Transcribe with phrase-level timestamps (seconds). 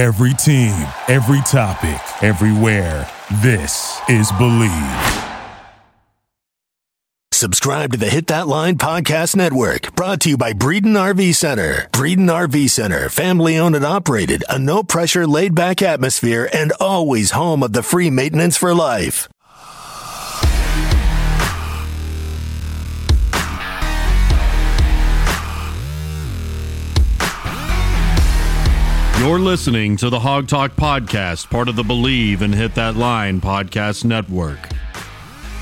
[0.00, 3.06] Every team, every topic, everywhere.
[3.42, 5.26] This is Believe.
[7.32, 11.90] Subscribe to the Hit That Line Podcast Network, brought to you by Breeden RV Center.
[11.92, 17.32] Breeden RV Center, family owned and operated, a no pressure, laid back atmosphere, and always
[17.32, 19.28] home of the free maintenance for life.
[29.20, 33.38] You're listening to the Hog Talk Podcast, part of the Believe and Hit That Line
[33.38, 34.58] Podcast Network.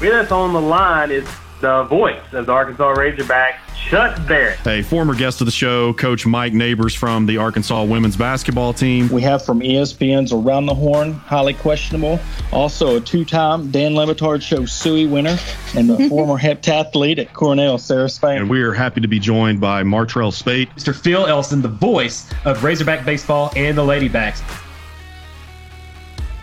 [0.00, 1.28] With us on the line is
[1.60, 3.56] the voice of the Arkansas Razorbacks,
[3.88, 4.66] Chuck Barrett.
[4.66, 9.08] A former guest of the show, Coach Mike Neighbors from the Arkansas women's basketball team.
[9.08, 12.20] We have from ESPN's Around the Horn, highly questionable.
[12.52, 15.38] Also a two-time Dan Le Batard Show Suey winner
[15.74, 18.38] and a former heptathlete at Cornell, Sarah Spain.
[18.38, 20.68] And we are happy to be joined by Martrell Spaight.
[20.74, 20.94] Mr.
[20.94, 24.42] Phil Elson, the voice of Razorback Baseball and the Ladybacks.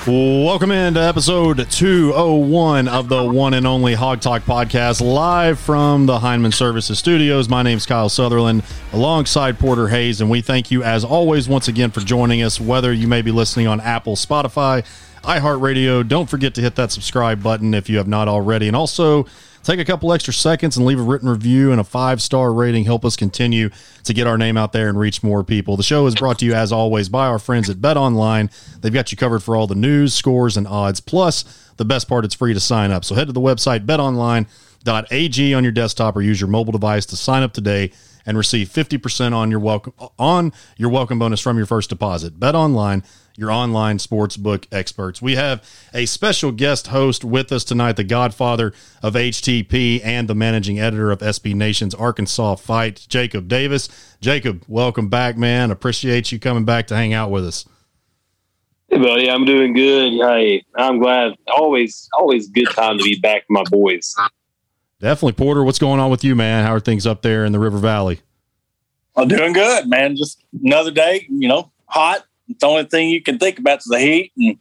[0.07, 6.19] Welcome into episode 201 of the one and only Hog Talk podcast, live from the
[6.19, 7.49] Heineman Services Studios.
[7.49, 8.61] My name is Kyle Sutherland,
[8.93, 12.93] alongside Porter Hayes, and we thank you, as always, once again for joining us, whether
[12.93, 14.85] you may be listening on Apple, Spotify,
[15.23, 16.07] iHeartRadio.
[16.07, 18.67] Don't forget to hit that subscribe button if you have not already.
[18.67, 19.25] And also,
[19.65, 22.85] take a couple extra seconds and leave a written review and a five star rating.
[22.85, 23.69] Help us continue
[24.03, 25.75] to get our name out there and reach more people.
[25.75, 28.49] The show is brought to you, as always, by our friends at Bet Online.
[28.81, 30.99] They've got you covered for all the news, scores, and odds.
[30.99, 31.43] Plus,
[31.77, 33.03] the best part, it's free to sign up.
[33.03, 33.85] So head to the website
[34.85, 37.91] betonline.ag on your desktop or use your mobile device to sign up today
[38.25, 42.39] and receive 50% on your welcome on your welcome bonus from your first deposit.
[42.39, 43.03] Bet online,
[43.37, 45.21] your online sports book experts.
[45.21, 50.33] We have a special guest host with us tonight, the godfather of HTP and the
[50.33, 53.89] managing editor of SB Nation's Arkansas Fight, Jacob Davis.
[54.21, 55.69] Jacob, welcome back, man.
[55.69, 57.65] Appreciate you coming back to hang out with us.
[58.89, 60.13] Hey, buddy, I'm doing good.
[60.13, 61.33] Hey, I'm glad.
[61.47, 64.15] Always, always good time to be back with my boys.
[65.05, 65.63] Definitely, Porter.
[65.63, 66.65] What's going on with you, man?
[66.65, 68.21] How are things up there in the River Valley?
[69.15, 70.15] I'm doing good, man.
[70.15, 72.25] Just another day, you know, hot.
[72.47, 74.57] It's the only thing you can think about is the heat, and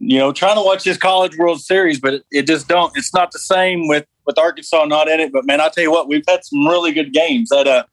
[0.00, 2.90] you know, trying to watch this College World Series, but it, it just don't.
[2.96, 5.32] It's not the same with with Arkansas not in it.
[5.32, 7.50] But man, I tell you what, we've had some really good games.
[7.50, 7.84] That uh,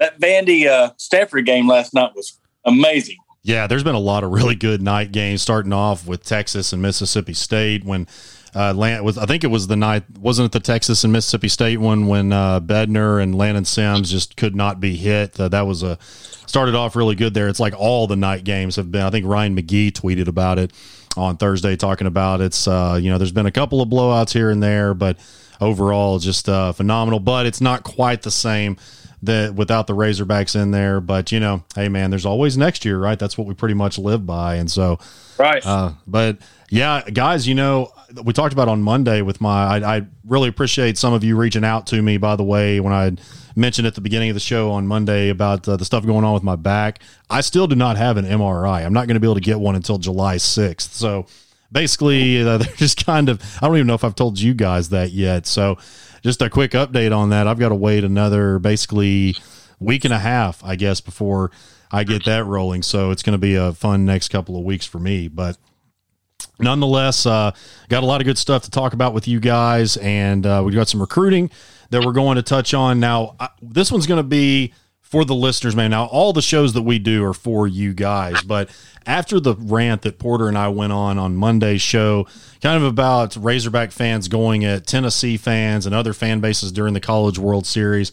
[0.00, 3.18] that Vandy uh, Stanford game last night was amazing.
[3.44, 6.82] Yeah, there's been a lot of really good night games, starting off with Texas and
[6.82, 8.08] Mississippi State when
[8.54, 11.48] uh, Lan- was I think it was the night wasn't it the Texas and Mississippi
[11.48, 15.38] State one when uh, Bednar and Landon Sims just could not be hit.
[15.38, 17.48] Uh, that was a started off really good there.
[17.48, 19.02] It's like all the night games have been.
[19.02, 20.72] I think Ryan McGee tweeted about it
[21.16, 24.50] on Thursday, talking about it's uh, you know there's been a couple of blowouts here
[24.50, 25.18] and there, but
[25.60, 27.20] overall just uh, phenomenal.
[27.20, 28.76] But it's not quite the same
[29.22, 31.00] that without the Razorbacks in there.
[31.00, 33.18] But you know, hey man, there's always next year, right?
[33.18, 34.98] That's what we pretty much live by, and so
[35.38, 35.64] right.
[35.66, 36.38] Uh, but
[36.70, 37.92] yeah, guys, you know,
[38.22, 39.78] we talked about on Monday with my.
[39.78, 42.16] I, I, really appreciate some of you reaching out to me.
[42.16, 43.12] By the way, when I
[43.56, 46.32] mentioned at the beginning of the show on Monday about uh, the stuff going on
[46.32, 48.84] with my back, I still do not have an MRI.
[48.84, 50.92] I'm not going to be able to get one until July 6th.
[50.92, 51.26] So
[51.70, 53.42] basically, uh, they're just kind of.
[53.60, 55.46] I don't even know if I've told you guys that yet.
[55.46, 55.78] So
[56.22, 57.46] just a quick update on that.
[57.46, 59.36] I've got to wait another basically
[59.78, 61.50] week and a half, I guess, before
[61.92, 62.82] I get that rolling.
[62.82, 65.58] So it's going to be a fun next couple of weeks for me, but
[66.58, 67.52] nonetheless, uh,
[67.88, 70.74] got a lot of good stuff to talk about with you guys, and uh, we've
[70.74, 71.50] got some recruiting
[71.90, 73.00] that we're going to touch on.
[73.00, 75.90] Now, I, this one's going to be for the listeners, man.
[75.90, 78.68] Now, all the shows that we do are for you guys, but
[79.06, 82.26] after the rant that Porter and I went on on Monday's show,
[82.62, 87.00] kind of about Razorback fans going at Tennessee fans and other fan bases during the
[87.00, 88.12] College World Series.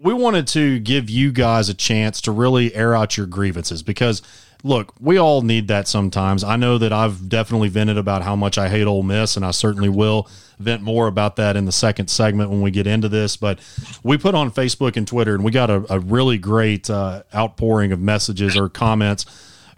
[0.00, 4.20] We wanted to give you guys a chance to really air out your grievances because
[4.62, 6.44] look, we all need that sometimes.
[6.44, 9.50] I know that I've definitely vented about how much I hate Ole Miss, and I
[9.50, 10.28] certainly will
[10.58, 13.36] vent more about that in the second segment when we get into this.
[13.36, 13.60] But
[14.02, 17.92] we put on Facebook and Twitter, and we got a, a really great uh, outpouring
[17.92, 19.26] of messages or comments.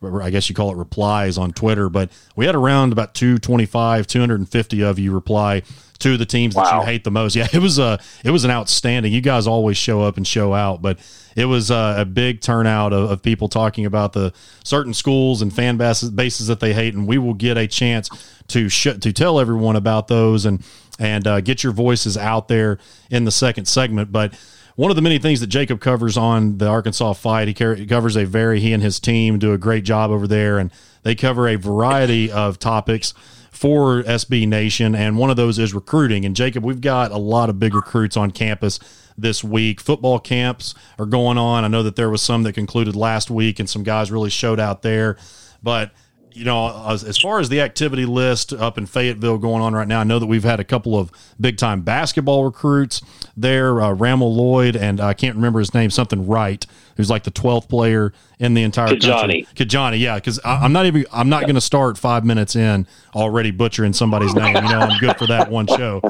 [0.01, 4.83] I guess you call it replies on Twitter, but we had around about 225, 250
[4.83, 5.63] of you reply
[5.99, 6.63] to the teams wow.
[6.63, 7.35] that you hate the most.
[7.35, 9.13] Yeah, it was a it was an outstanding.
[9.13, 10.99] You guys always show up and show out, but
[11.39, 14.33] it was a, a big turnout of, of, people talking about the
[14.65, 18.11] certain schools and fan bases, bases that they hate, and we will get a chance
[18.49, 20.65] to sh- to tell everyone about those and
[20.99, 24.11] and uh, get your voices out there in the second segment.
[24.11, 24.35] But
[24.75, 27.87] one of the many things that Jacob covers on the Arkansas fight, he, car- he
[27.87, 30.73] covers a very he and his team do a great job over there, and
[31.05, 33.15] they cover a variety of topics
[33.53, 36.25] for SB Nation, and one of those is recruiting.
[36.25, 38.81] And Jacob, we've got a lot of big recruits on campus
[39.19, 39.81] this week.
[39.81, 41.65] Football camps are going on.
[41.65, 44.61] I know that there was some that concluded last week, and some guys really showed
[44.61, 45.19] out there.
[45.63, 45.91] But
[46.39, 49.89] you know, as, as, far as the activity list up in Fayetteville going on right
[49.89, 51.11] now, I know that we've had a couple of
[51.41, 53.03] big time basketball recruits
[53.37, 53.81] there.
[53.81, 56.65] Uh, Ramel Lloyd and I can't remember his name, something Wright,
[56.97, 59.47] who's like the twelfth player in the entire Kijani.
[59.47, 59.47] country.
[59.57, 62.87] Kijani, yeah, because I'm not even I'm not going to start five minutes in
[63.17, 64.55] already butchering somebody's name.
[64.55, 66.03] You know, I'm good for that one show.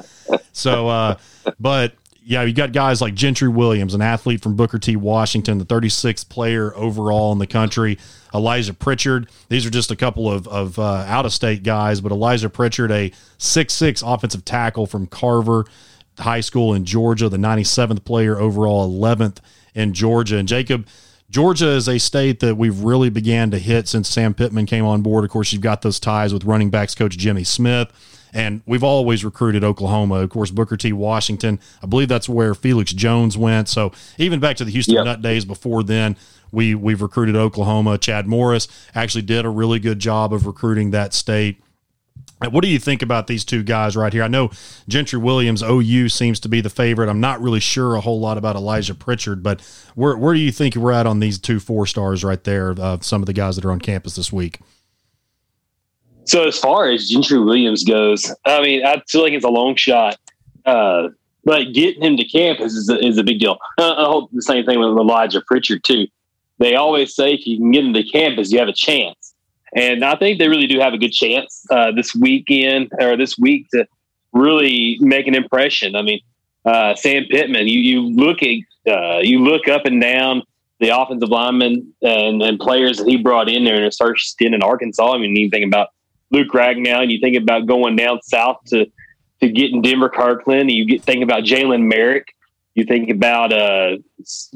[0.53, 1.17] So, uh,
[1.59, 1.95] but
[2.29, 4.97] yeah, you got guys like Gentry Williams, an athlete from Booker T.
[4.97, 7.97] Washington, the 36th player overall in the country.
[8.35, 9.31] Elijah Pritchard.
[9.49, 12.91] These are just a couple of, of uh, out of state guys, but Elijah Pritchard,
[12.93, 15.65] a six-six offensive tackle from Carver
[16.19, 19.39] High School in Georgia, the 97th player overall, 11th
[19.75, 20.37] in Georgia.
[20.37, 20.87] And Jacob,
[21.31, 25.01] Georgia is a state that we've really began to hit since Sam Pittman came on
[25.01, 25.25] board.
[25.25, 27.91] Of course, you've got those ties with running backs coach Jimmy Smith.
[28.33, 30.17] And we've always recruited Oklahoma.
[30.17, 30.93] Of course, Booker T.
[30.93, 31.59] Washington.
[31.83, 33.69] I believe that's where Felix Jones went.
[33.69, 35.05] So even back to the Houston yep.
[35.05, 36.17] Nutt days before then,
[36.51, 37.99] we we've recruited Oklahoma.
[37.99, 41.63] Chad Morris actually did a really good job of recruiting that state.
[42.51, 44.23] What do you think about these two guys right here?
[44.23, 44.51] I know
[44.87, 47.09] Gentry Williams, OU seems to be the favorite.
[47.09, 49.61] I'm not really sure a whole lot about Elijah Pritchard, but
[49.97, 53.05] where where do you think we're at on these two four stars right there of
[53.05, 54.61] some of the guys that are on campus this week?
[56.29, 59.77] So as far as Gentry Williams goes, I mean, I feel like it's a long
[59.77, 60.19] shot,
[60.67, 61.09] uh,
[61.43, 63.57] but getting him to campus is a, is a big deal.
[63.79, 66.07] I hope the same thing with Elijah Pritchard too.
[66.59, 69.33] They always say if you can get him to campus, you have a chance,
[69.75, 73.39] and I think they really do have a good chance uh, this weekend or this
[73.39, 73.87] week to
[74.35, 75.97] really make an impression.
[75.97, 76.21] I mean,
[76.67, 80.43] uh, Sam Pittman, you you look at uh, you look up and down
[80.79, 84.55] the offensive linemen and, and players that he brought in there in his first stint
[84.55, 85.15] in Arkansas.
[85.15, 85.89] I mean, you think about
[86.31, 88.87] Luke Ragnow, and you think about going down south to
[89.41, 92.35] to getting Denver Kirkland, and you get think about Jalen Merrick,
[92.79, 93.97] you think about uh,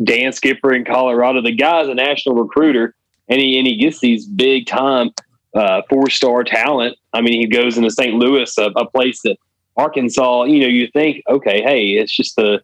[0.05, 1.43] Dan Skipper in Colorado.
[1.43, 2.95] The guy's a national recruiter,
[3.29, 5.11] and he and he gets these big time
[5.55, 6.97] uh, four star talent.
[7.13, 8.15] I mean, he goes into St.
[8.15, 9.39] Louis, a, a, place that
[9.77, 10.45] Arkansas.
[10.45, 12.63] You know, you think, okay, hey, it's just a,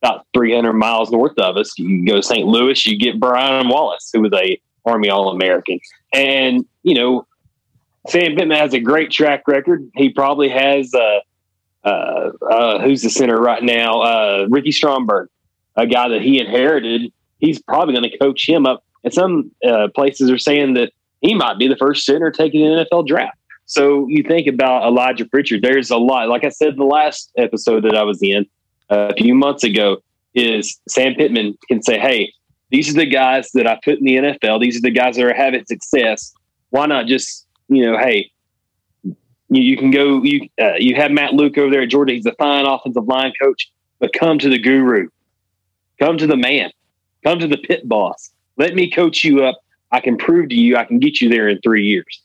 [0.00, 1.76] about 300 miles north of us.
[1.76, 2.46] You go to St.
[2.46, 5.80] Louis, you get Brian Wallace, who was a Army All American,
[6.14, 7.26] and you know
[8.08, 9.90] Sam Pittman has a great track record.
[9.94, 11.20] He probably has uh,
[11.84, 14.00] uh, uh, who's the center right now?
[14.00, 15.28] Uh, Ricky Stromberg,
[15.76, 17.12] a guy that he inherited.
[17.38, 18.84] He's probably going to coach him up.
[19.04, 22.86] And some uh, places are saying that he might be the first center taking the
[22.90, 23.36] NFL draft.
[23.66, 25.62] So you think about Elijah Pritchard.
[25.62, 26.28] There's a lot.
[26.28, 28.46] Like I said the last episode that I was in
[28.90, 29.98] uh, a few months ago,
[30.34, 32.32] is Sam Pittman can say, "Hey,
[32.70, 34.60] these are the guys that I put in the NFL.
[34.60, 36.32] These are the guys that are having success.
[36.70, 38.30] Why not just you know, hey,
[39.04, 39.14] you,
[39.48, 40.22] you can go.
[40.22, 42.12] You uh, you have Matt Luke over there at Georgia.
[42.12, 43.70] He's a fine offensive line coach,
[44.00, 45.08] but come to the guru,
[45.98, 46.70] come to the man,
[47.24, 48.30] come to the pit boss.
[48.58, 49.60] Let me coach you up.
[49.92, 52.22] I can prove to you I can get you there in three years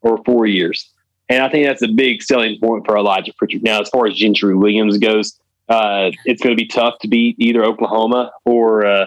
[0.00, 0.90] or four years.
[1.28, 3.62] And I think that's a big selling point for Elijah Pritchard.
[3.62, 5.38] Now, as far as Gentry Williams goes,
[5.68, 9.06] uh, it's going to be tough to beat either Oklahoma or uh,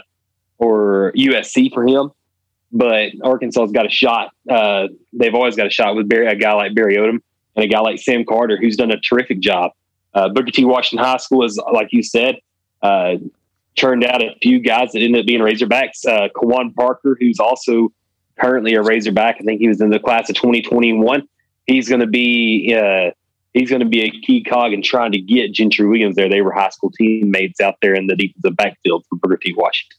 [0.58, 2.12] or USC for him
[2.72, 4.32] but Arkansas's got a shot.
[4.50, 7.20] Uh, they've always got a shot with Barry, a guy like Barry Odom
[7.56, 9.72] and a guy like Sam Carter, who's done a terrific job.
[10.14, 10.66] Uh, Booker T.
[10.66, 12.38] Washington High School is, like you said,
[12.82, 13.16] uh,
[13.76, 16.06] turned out a few guys that ended up being Razorbacks.
[16.06, 17.92] Uh, Kawan Parker, who's also
[18.40, 19.38] currently a Razorback.
[19.40, 21.28] I think he was in the class of 2021.
[21.66, 23.12] He's going to be uh,
[23.54, 26.30] he's going to be a key cog in trying to get Gentry Williams there.
[26.30, 29.54] They were high school teammates out there in the defensive backfield for Booker T.
[29.56, 29.98] Washington.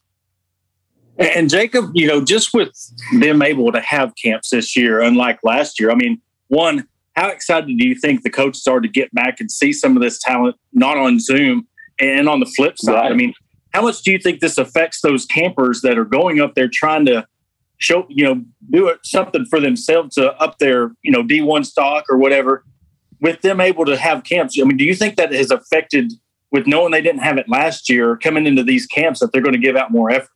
[1.19, 2.71] And Jacob, you know, just with
[3.19, 7.67] them able to have camps this year, unlike last year, I mean, one, how excited
[7.77, 10.57] do you think the coaches are to get back and see some of this talent,
[10.73, 11.67] not on Zoom?
[12.01, 13.11] And on the flip side, right.
[13.11, 13.35] I mean,
[13.73, 17.07] how much do you think this affects those campers that are going up there trying
[17.07, 17.27] to
[17.79, 22.05] show, you know, do it, something for themselves to up their, you know, D1 stock
[22.09, 22.65] or whatever,
[23.21, 24.57] with them able to have camps?
[24.61, 26.13] I mean, do you think that has affected
[26.53, 29.55] with knowing they didn't have it last year coming into these camps that they're going
[29.55, 30.31] to give out more effort?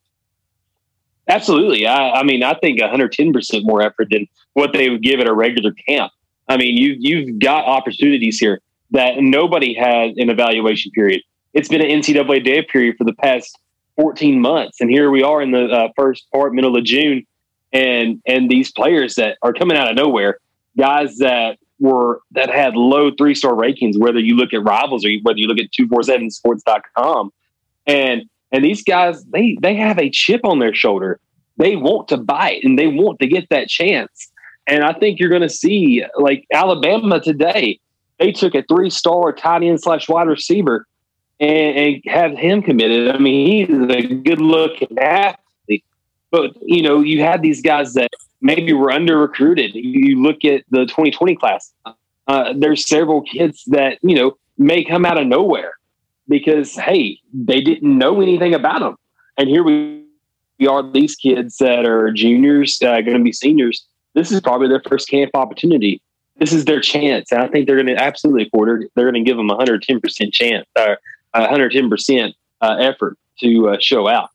[1.27, 1.87] Absolutely.
[1.87, 5.33] I, I mean, I think 110% more effort than what they would give at a
[5.33, 6.11] regular camp.
[6.47, 8.59] I mean, you, you've got opportunities here
[8.91, 11.21] that nobody had an evaluation period.
[11.53, 13.57] It's been an NCAA day period for the past
[13.95, 14.81] 14 months.
[14.81, 17.25] And here we are in the uh, first part, middle of June.
[17.71, 20.37] And, and these players that are coming out of nowhere,
[20.77, 25.09] guys that were, that had low three star rankings, whether you look at rivals or
[25.23, 27.31] whether you look at 247sports.com.
[27.87, 31.19] And and these guys, they they have a chip on their shoulder.
[31.57, 34.31] They want to bite and they want to get that chance.
[34.67, 37.79] And I think you're going to see like Alabama today.
[38.19, 40.85] They took a three star tight end slash wide receiver,
[41.39, 43.13] and, and him committed.
[43.13, 45.83] I mean, he's a good looking athlete,
[46.29, 49.71] but you know, you had these guys that maybe were under recruited.
[49.73, 51.73] You look at the 2020 class.
[52.27, 55.73] Uh, there's several kids that you know may come out of nowhere
[56.27, 58.95] because hey, they didn't know anything about them,
[59.37, 60.03] and here we
[60.59, 60.89] we are.
[60.89, 63.85] These kids that are juniors, uh, going to be seniors.
[64.13, 66.01] This is probably their first camp opportunity.
[66.37, 68.87] This is their chance, and I think they're going to absolutely quarter.
[68.95, 70.97] They're going to give them 110 percent chance, or
[71.31, 74.29] 110 percent uh, effort to uh, show out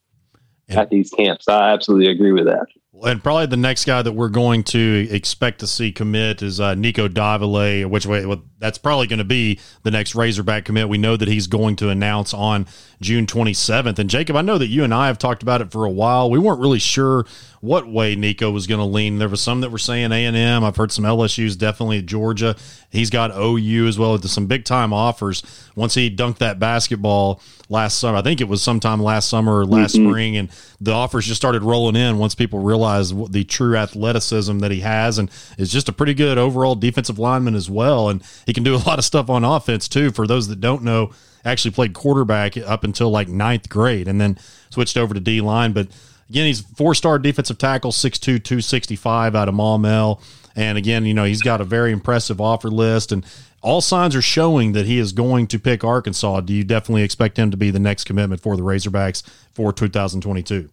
[0.70, 1.48] at these camps.
[1.48, 2.66] I absolutely agree with that.
[3.04, 6.74] And probably the next guy that we're going to expect to see commit is uh,
[6.74, 10.88] Nico Davillier, which way well, that's probably going to be the next Razorback commit.
[10.88, 12.66] We know that he's going to announce on
[13.00, 13.98] June 27th.
[13.98, 16.30] And Jacob, I know that you and I have talked about it for a while.
[16.30, 17.24] We weren't really sure
[17.60, 19.18] what way Nico was going to lean.
[19.18, 20.64] There was some that were saying A and M.
[20.64, 22.56] I've heard some LSU's, definitely Georgia.
[22.90, 24.20] He's got OU as well.
[24.22, 25.42] Some big time offers.
[25.76, 29.66] Once he dunked that basketball last summer, I think it was sometime last summer or
[29.66, 30.08] last mm-hmm.
[30.08, 30.48] spring, and
[30.80, 35.18] the offers just started rolling in once people realized the true athleticism that he has,
[35.18, 38.08] and is just a pretty good overall defensive lineman as well.
[38.08, 40.10] And he can do a lot of stuff on offense too.
[40.10, 41.12] For those that don't know,
[41.44, 44.38] actually played quarterback up until like ninth grade, and then
[44.70, 45.88] switched over to D line, but
[46.30, 50.20] Again, he's four star defensive tackle, 6'2, 265 out of Maumelle.
[50.54, 53.24] And again, you know, he's got a very impressive offer list and
[53.62, 56.40] all signs are showing that he is going to pick Arkansas.
[56.40, 59.22] Do you definitely expect him to be the next commitment for the Razorbacks
[59.52, 60.70] for 2022?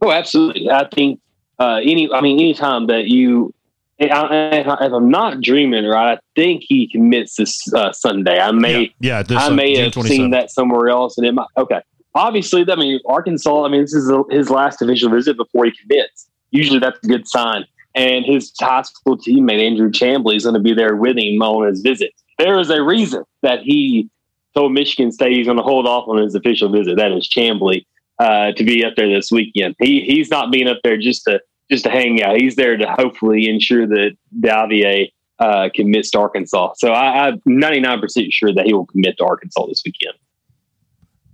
[0.00, 0.70] Oh, absolutely.
[0.70, 1.20] I think
[1.58, 3.54] uh, any, I mean, anytime that you,
[3.98, 8.40] if I'm not dreaming right, I think he commits this uh, Sunday.
[8.40, 11.46] I may, yeah, yeah I may have seen that somewhere else, and it might.
[11.56, 11.80] Okay,
[12.14, 16.28] obviously, I mean, Arkansas, I mean, this is his last official visit before he commits.
[16.50, 17.64] Usually that's a good sign.
[17.94, 21.66] And his high school teammate, Andrew Chamblee, is going to be there with him on
[21.68, 22.12] his visit.
[22.38, 24.08] There is a reason that he
[24.54, 26.96] told Michigan State he's going to hold off on his official visit.
[26.96, 27.84] That is Chamblee
[28.18, 29.76] uh, to be up there this weekend.
[29.78, 32.36] He he's not being up there just to just to hang out.
[32.36, 36.74] He's there to hopefully ensure that Davillier uh, commits to Arkansas.
[36.76, 40.14] So I, I'm 99% sure that he will commit to Arkansas this weekend.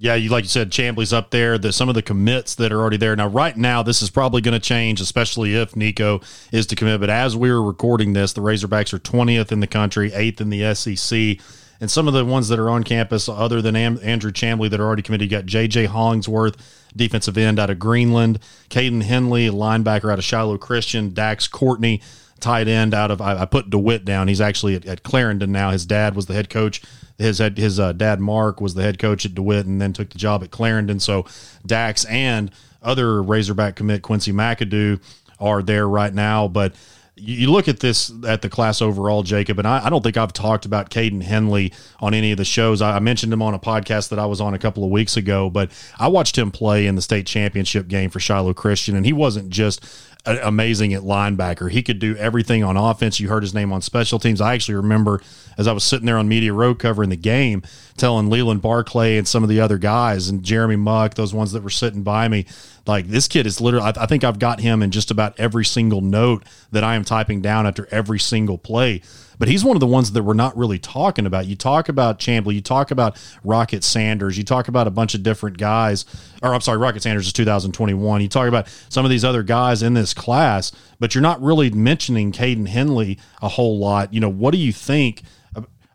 [0.01, 1.59] Yeah, you like you said, Chamblee's up there.
[1.59, 3.27] The, some of the commits that are already there now.
[3.27, 6.21] Right now, this is probably going to change, especially if Nico
[6.53, 7.01] is to commit.
[7.01, 10.51] But as we were recording this, the Razorbacks are twentieth in the country, eighth in
[10.51, 11.45] the SEC,
[11.81, 14.79] and some of the ones that are on campus, other than Am- Andrew Chamblee, that
[14.79, 15.87] are already committed, you got J.J.
[15.87, 16.57] Hollingsworth,
[16.95, 18.39] defensive end out of Greenland,
[18.71, 22.03] Caden Henley, linebacker out of Shiloh Christian, Dax Courtney,
[22.41, 24.29] tight end out of I, I put DeWitt down.
[24.29, 25.71] He's actually at, at, Clarendon now.
[25.71, 26.83] His dad was the head coach.
[27.19, 30.11] His head, his uh, dad Mark was the head coach at DeWitt, and then took
[30.11, 31.01] the job at Clarendon.
[31.01, 31.27] So
[31.67, 35.01] Dax and other Razorback commit Quincy McAdoo
[35.41, 36.75] are there right now, but.
[37.21, 40.33] You look at this at the class overall, Jacob, and I, I don't think I've
[40.33, 42.81] talked about Caden Henley on any of the shows.
[42.81, 45.17] I, I mentioned him on a podcast that I was on a couple of weeks
[45.17, 49.05] ago, but I watched him play in the state championship game for Shiloh Christian, and
[49.05, 49.85] he wasn't just
[50.27, 51.71] amazing at linebacker.
[51.71, 53.19] He could do everything on offense.
[53.19, 54.41] You heard his name on special teams.
[54.41, 55.23] I actually remember
[55.57, 57.63] as I was sitting there on Media Row covering the game,
[57.97, 61.63] telling Leland Barclay and some of the other guys and Jeremy Muck, those ones that
[61.63, 62.47] were sitting by me,
[62.87, 63.87] like this kid is literally.
[63.87, 67.05] I, I think I've got him in just about every single note that I am
[67.05, 69.03] typing down after every single play
[69.39, 71.47] but he's one of the ones that we're not really talking about.
[71.47, 75.23] You talk about Chamblee, you talk about Rocket Sanders, you talk about a bunch of
[75.23, 76.05] different guys,
[76.43, 78.21] or I'm sorry, Rocket Sanders is 2021.
[78.21, 81.71] You talk about some of these other guys in this class, but you're not really
[81.71, 84.13] mentioning Caden Henley a whole lot.
[84.13, 85.23] You know, what do you think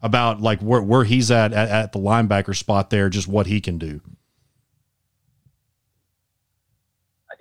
[0.02, 3.62] about like where, where he's at, at at the linebacker spot there, just what he
[3.62, 4.02] can do?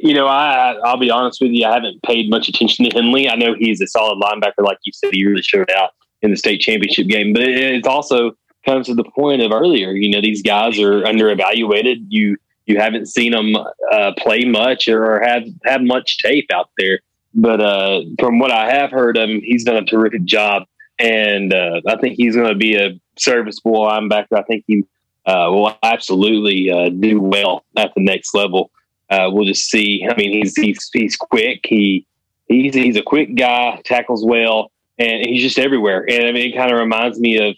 [0.03, 3.29] You know, I I'll be honest with you, I haven't paid much attention to Henley.
[3.29, 5.91] I know he's a solid linebacker, like you said, he really showed out
[6.23, 7.33] in the state championship game.
[7.33, 8.33] But it's also
[8.65, 9.93] comes to the point of earlier.
[9.93, 12.05] You know, these guys are under evaluated.
[12.09, 13.55] You you haven't seen them
[13.93, 16.99] uh, play much or have have much tape out there.
[17.33, 20.65] But uh, from what I have heard of him, he's done a terrific job,
[20.99, 24.37] and uh, I think he's going to be a serviceable linebacker.
[24.37, 24.85] I think he
[25.27, 28.73] uh, will absolutely uh, do well at the next level
[29.13, 30.07] uh, we'll just see.
[30.11, 31.61] I mean, he's he's he's quick.
[31.65, 32.07] He
[32.49, 36.07] he's he's a quick guy, tackles well, and he's just everywhere.
[36.09, 37.55] And I mean, it kind of reminds me of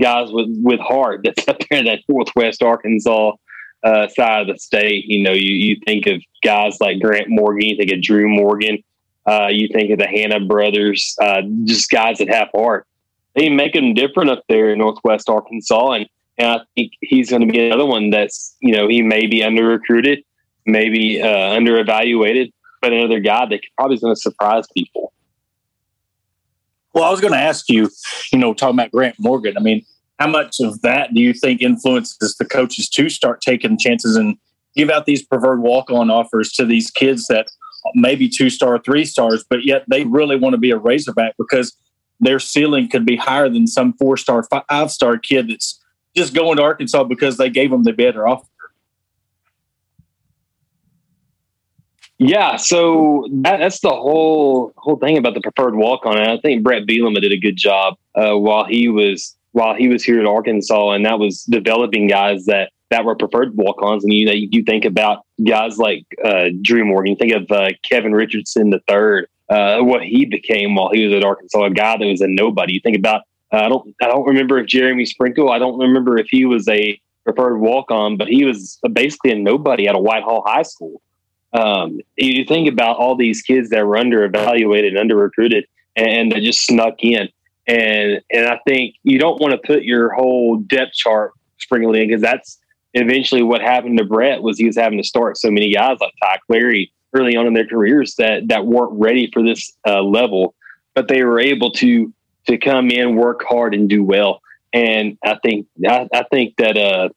[0.00, 3.32] guys with with heart that's up there in that Northwest Arkansas
[3.84, 5.04] uh, side of the state.
[5.04, 8.82] You know, you you think of guys like Grant Morgan, you think of Drew Morgan,
[9.26, 12.84] uh, you think of the Hanna brothers, uh, just guys that have heart.
[13.36, 17.46] They make them different up there in Northwest Arkansas, and and I think he's going
[17.46, 20.24] to be another one that's you know he may be under recruited
[20.66, 25.12] maybe uh, under evaluated, but another guy that probably is going to surprise people.
[26.92, 27.90] Well, I was going to ask you,
[28.32, 29.56] you know, talking about Grant Morgan.
[29.56, 29.84] I mean,
[30.18, 34.38] how much of that do you think influences the coaches to start taking chances and
[34.74, 37.48] give out these preferred walk on offers to these kids that
[37.94, 41.76] maybe two star, three stars, but yet they really want to be a Razorback because
[42.20, 45.82] their ceiling could be higher than some four star, five star kid that's
[46.16, 48.46] just going to Arkansas because they gave them the better offer.
[52.18, 56.16] Yeah, so that, that's the whole whole thing about the preferred walk on.
[56.16, 59.88] And I think Bret Bielema did a good job uh, while he was while he
[59.88, 64.02] was here at Arkansas, and that was developing guys that that were preferred walk ons.
[64.02, 68.12] And you you think about guys like uh, Drew Morgan, you think of uh, Kevin
[68.12, 72.06] Richardson the third, uh, what he became while he was at Arkansas, a guy that
[72.06, 72.74] was a nobody.
[72.74, 76.16] You think about uh, I don't I don't remember if Jeremy Sprinkle, I don't remember
[76.16, 79.98] if he was a preferred walk on, but he was basically a nobody at a
[79.98, 81.02] Whitehall High School
[81.56, 86.42] um, you think about all these kids that were under evaluated, under recruited, and that
[86.42, 87.28] just snuck in.
[87.66, 92.08] And and I think you don't want to put your whole depth chart sprinkled in
[92.08, 92.58] because that's
[92.94, 96.12] eventually what happened to Brett was he was having to start so many guys like
[96.22, 100.54] Ty Clary early on in their careers that that weren't ready for this uh, level,
[100.94, 102.12] but they were able to
[102.48, 104.40] to come in, work hard, and do well.
[104.72, 107.08] And I think I, I think that uh,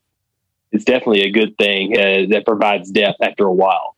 [0.71, 3.97] it's definitely a good thing uh, that provides depth after a while.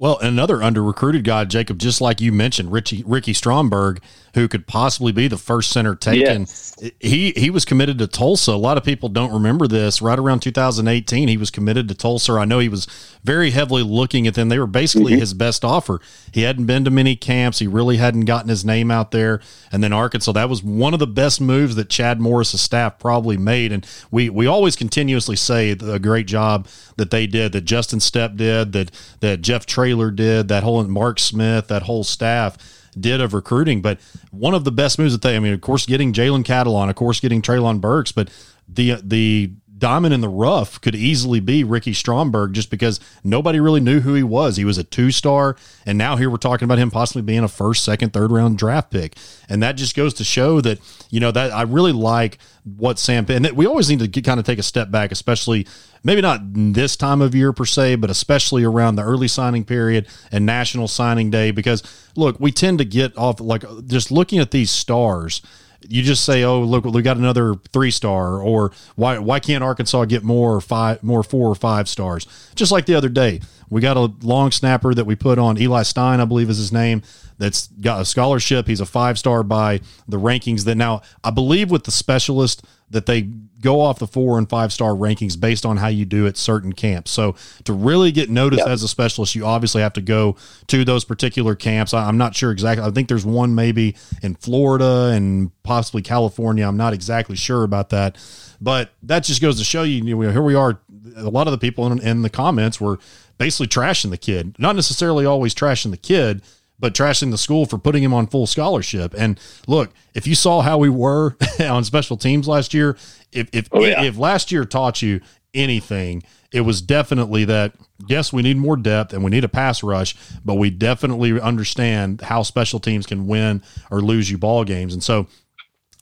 [0.00, 4.00] Well, another under recruited guy, Jacob, just like you mentioned, Richie, Ricky Stromberg,
[4.34, 6.42] who could possibly be the first center taken.
[6.42, 6.76] Yes.
[7.00, 8.52] He he was committed to Tulsa.
[8.52, 10.00] A lot of people don't remember this.
[10.00, 12.34] Right around 2018, he was committed to Tulsa.
[12.34, 12.86] I know he was
[13.24, 14.48] very heavily looking at them.
[14.48, 15.20] They were basically mm-hmm.
[15.20, 16.00] his best offer.
[16.32, 17.58] He hadn't been to many camps.
[17.58, 19.40] He really hadn't gotten his name out there.
[19.72, 23.36] And then Arkansas, that was one of the best moves that Chad Morris' staff probably
[23.36, 23.72] made.
[23.72, 28.36] And we we always continuously say the great job that they did, that Justin Stepp
[28.36, 32.58] did, that that Jeff Traylor did, that whole Mark Smith, that whole staff
[32.98, 33.80] did of recruiting.
[33.80, 33.98] But
[34.30, 36.96] one of the best moves that they, I mean, of course, getting Jalen Catalon, of
[36.96, 38.28] course, getting Treylon Burks, but
[38.68, 43.80] the the diamond in the rough could easily be Ricky Stromberg just because nobody really
[43.80, 44.56] knew who he was.
[44.56, 45.56] He was a two star,
[45.86, 48.90] and now here we're talking about him possibly being a first, second, third round draft
[48.90, 49.16] pick.
[49.48, 53.24] And that just goes to show that, you know, that I really like what Sam,
[53.28, 55.66] and we always need to get, kind of take a step back, especially
[56.04, 60.06] maybe not this time of year per se, but especially around the early signing period
[60.30, 61.82] and national signing day, because
[62.16, 65.40] look, we tend to get off like just looking at these stars
[65.86, 70.04] you just say, "Oh, look, we got another three star," or "Why why can't Arkansas
[70.06, 73.96] get more five, more four or five stars?" Just like the other day, we got
[73.96, 77.02] a long snapper that we put on Eli Stein, I believe is his name.
[77.38, 78.66] That's got a scholarship.
[78.66, 80.64] He's a five star by the rankings.
[80.64, 83.28] That now I believe with the specialist that they
[83.60, 86.72] go off the four and five star rankings based on how you do at certain
[86.72, 87.10] camps.
[87.10, 88.68] So to really get noticed yep.
[88.68, 90.36] as a specialist, you obviously have to go
[90.68, 91.92] to those particular camps.
[91.92, 92.86] I, am not sure exactly.
[92.86, 96.66] I think there's one maybe in Florida and possibly California.
[96.66, 98.16] I'm not exactly sure about that,
[98.60, 100.04] but that just goes to show you.
[100.04, 100.80] you know, here we are.
[101.16, 102.98] A lot of the people in, in the comments were
[103.38, 106.42] basically trashing the kid, not necessarily always trashing the kid
[106.78, 109.14] but trashing the school for putting him on full scholarship.
[109.16, 112.96] And look, if you saw how we were on special teams last year,
[113.32, 114.02] if if, oh, yeah.
[114.02, 115.20] if last year taught you
[115.54, 117.74] anything, it was definitely that
[118.06, 120.14] yes, we need more depth and we need a pass rush,
[120.44, 124.92] but we definitely understand how special teams can win or lose you ball games.
[124.94, 125.26] And so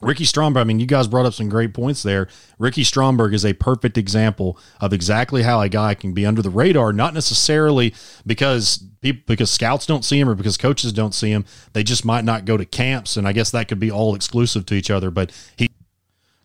[0.02, 2.28] Ricky Stromberg, I mean, you guys brought up some great points there.
[2.58, 6.50] Ricky Stromberg is a perfect example of exactly how a guy can be under the
[6.50, 7.94] radar, not necessarily
[8.26, 11.46] because people because scouts don't see him or because coaches don't see him.
[11.72, 14.66] They just might not go to camps, and I guess that could be all exclusive
[14.66, 15.10] to each other.
[15.10, 15.70] But he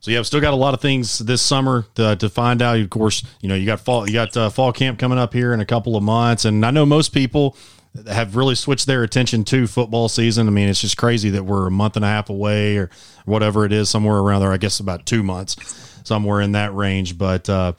[0.00, 2.80] so yeah, I've still got a lot of things this summer to, to find out.
[2.80, 5.52] Of course, you know you got fall you got uh, fall camp coming up here
[5.52, 7.56] in a couple of months, and I know most people
[8.06, 10.48] have really switched their attention to football season.
[10.48, 12.90] I mean, it's just crazy that we're a month and a half away or
[13.24, 14.52] whatever it is, somewhere around there.
[14.52, 15.56] I guess about two months,
[16.04, 17.18] somewhere in that range.
[17.18, 17.74] But uh,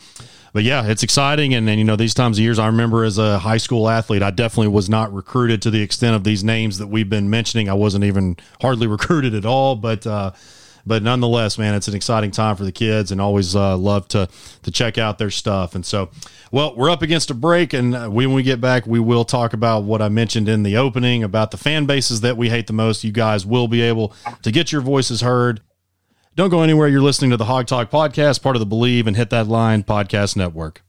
[0.53, 1.55] but yeah, it's exciting.
[1.55, 4.29] And you know these times of years, I remember as a high school athlete, I
[4.29, 7.67] definitely was not recruited to the extent of these names that we've been mentioning.
[7.67, 9.75] I wasn't even hardly recruited at all.
[9.75, 10.31] But uh,
[10.85, 14.27] but nonetheless, man, it's an exciting time for the kids, and always uh, love to
[14.63, 15.75] to check out their stuff.
[15.75, 16.09] And so,
[16.51, 19.53] well, we're up against a break, and uh, when we get back, we will talk
[19.53, 22.73] about what I mentioned in the opening about the fan bases that we hate the
[22.73, 23.03] most.
[23.03, 25.61] You guys will be able to get your voices heard.
[26.35, 26.87] Don't go anywhere.
[26.87, 29.83] You're listening to the Hog Talk podcast, part of the Believe and Hit That Line
[29.83, 30.81] podcast network.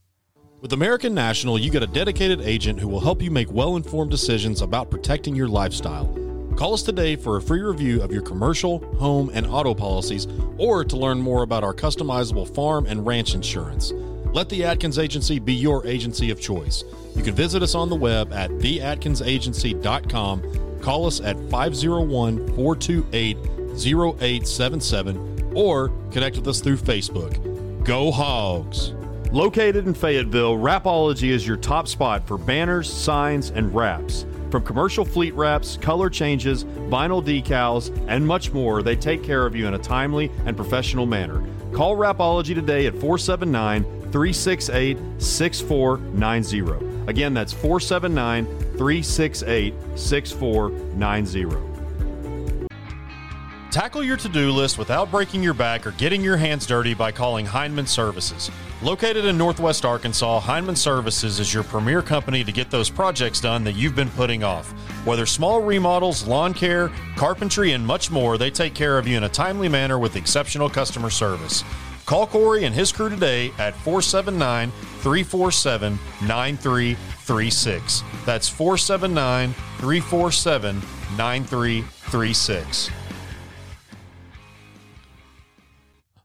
[0.62, 4.10] With American National, you get a dedicated agent who will help you make well informed
[4.10, 6.23] decisions about protecting your lifestyle.
[6.56, 10.84] Call us today for a free review of your commercial, home, and auto policies, or
[10.84, 13.92] to learn more about our customizable farm and ranch insurance.
[14.32, 16.84] Let the Atkins Agency be your agency of choice.
[17.16, 20.80] You can visit us on the web at theatkinsagency.com.
[20.80, 23.36] Call us at 501 428
[23.76, 27.84] 0877 or connect with us through Facebook.
[27.84, 28.92] Go Hogs!
[29.32, 34.24] Located in Fayetteville, Rapology is your top spot for banners, signs, and wraps.
[34.54, 39.56] From commercial fleet wraps, color changes, vinyl decals, and much more, they take care of
[39.56, 41.42] you in a timely and professional manner.
[41.72, 47.08] Call Rapology today at 479 368 6490.
[47.08, 51.73] Again, that's 479 368 6490.
[53.74, 57.10] Tackle your to do list without breaking your back or getting your hands dirty by
[57.10, 58.48] calling Heinman Services.
[58.82, 63.64] Located in Northwest Arkansas, Heinman Services is your premier company to get those projects done
[63.64, 64.70] that you've been putting off.
[65.04, 69.24] Whether small remodels, lawn care, carpentry, and much more, they take care of you in
[69.24, 71.64] a timely manner with exceptional customer service.
[72.06, 78.04] Call Corey and his crew today at 479 347 9336.
[78.24, 80.76] That's 479 347
[81.16, 83.03] 9336.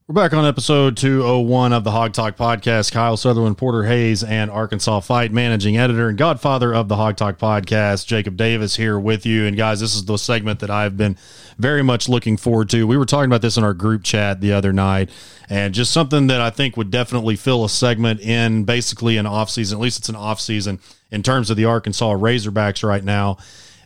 [0.09, 2.91] We're back on episode 201 of the Hog Talk podcast.
[2.91, 7.37] Kyle Sutherland, Porter Hayes, and Arkansas Fight managing editor and godfather of the Hog Talk
[7.37, 9.45] podcast, Jacob Davis, here with you.
[9.45, 11.15] And guys, this is the segment that I've been
[11.59, 12.87] very much looking forward to.
[12.87, 15.11] We were talking about this in our group chat the other night,
[15.47, 19.51] and just something that I think would definitely fill a segment in basically an off
[19.51, 19.77] season.
[19.77, 20.79] At least it's an off season
[21.11, 23.37] in terms of the Arkansas Razorbacks right now.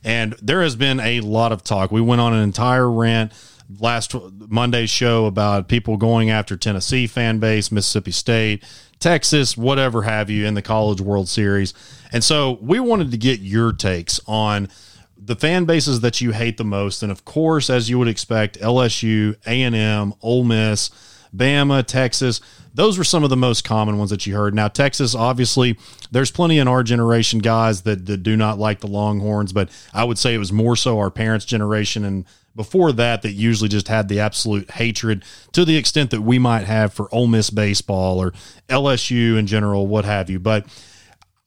[0.06, 1.92] And there has been a lot of talk.
[1.92, 3.34] We went on an entire rant
[3.80, 4.16] last
[4.50, 8.64] Monday's show about people going after Tennessee fan base, Mississippi State,
[9.00, 11.74] Texas, whatever have you in the College World Series.
[12.12, 14.70] And so we wanted to get your takes on
[15.18, 17.04] the fan bases that you hate the most.
[17.04, 20.90] And of course, as you would expect, LSU, A&M, Ole Miss,
[21.36, 22.42] Bama, Texas,
[22.74, 24.56] those were some of the most common ones that you heard.
[24.56, 25.78] Now, Texas, obviously,
[26.12, 30.04] there's plenty in our generation guys that, that do not like the Longhorns, but I
[30.04, 33.88] would say it was more so our parents' generation and before that that usually just
[33.88, 38.22] had the absolute hatred to the extent that we might have for Ole Miss baseball
[38.22, 38.32] or
[38.70, 40.40] LSU in general, what have you.
[40.40, 40.68] But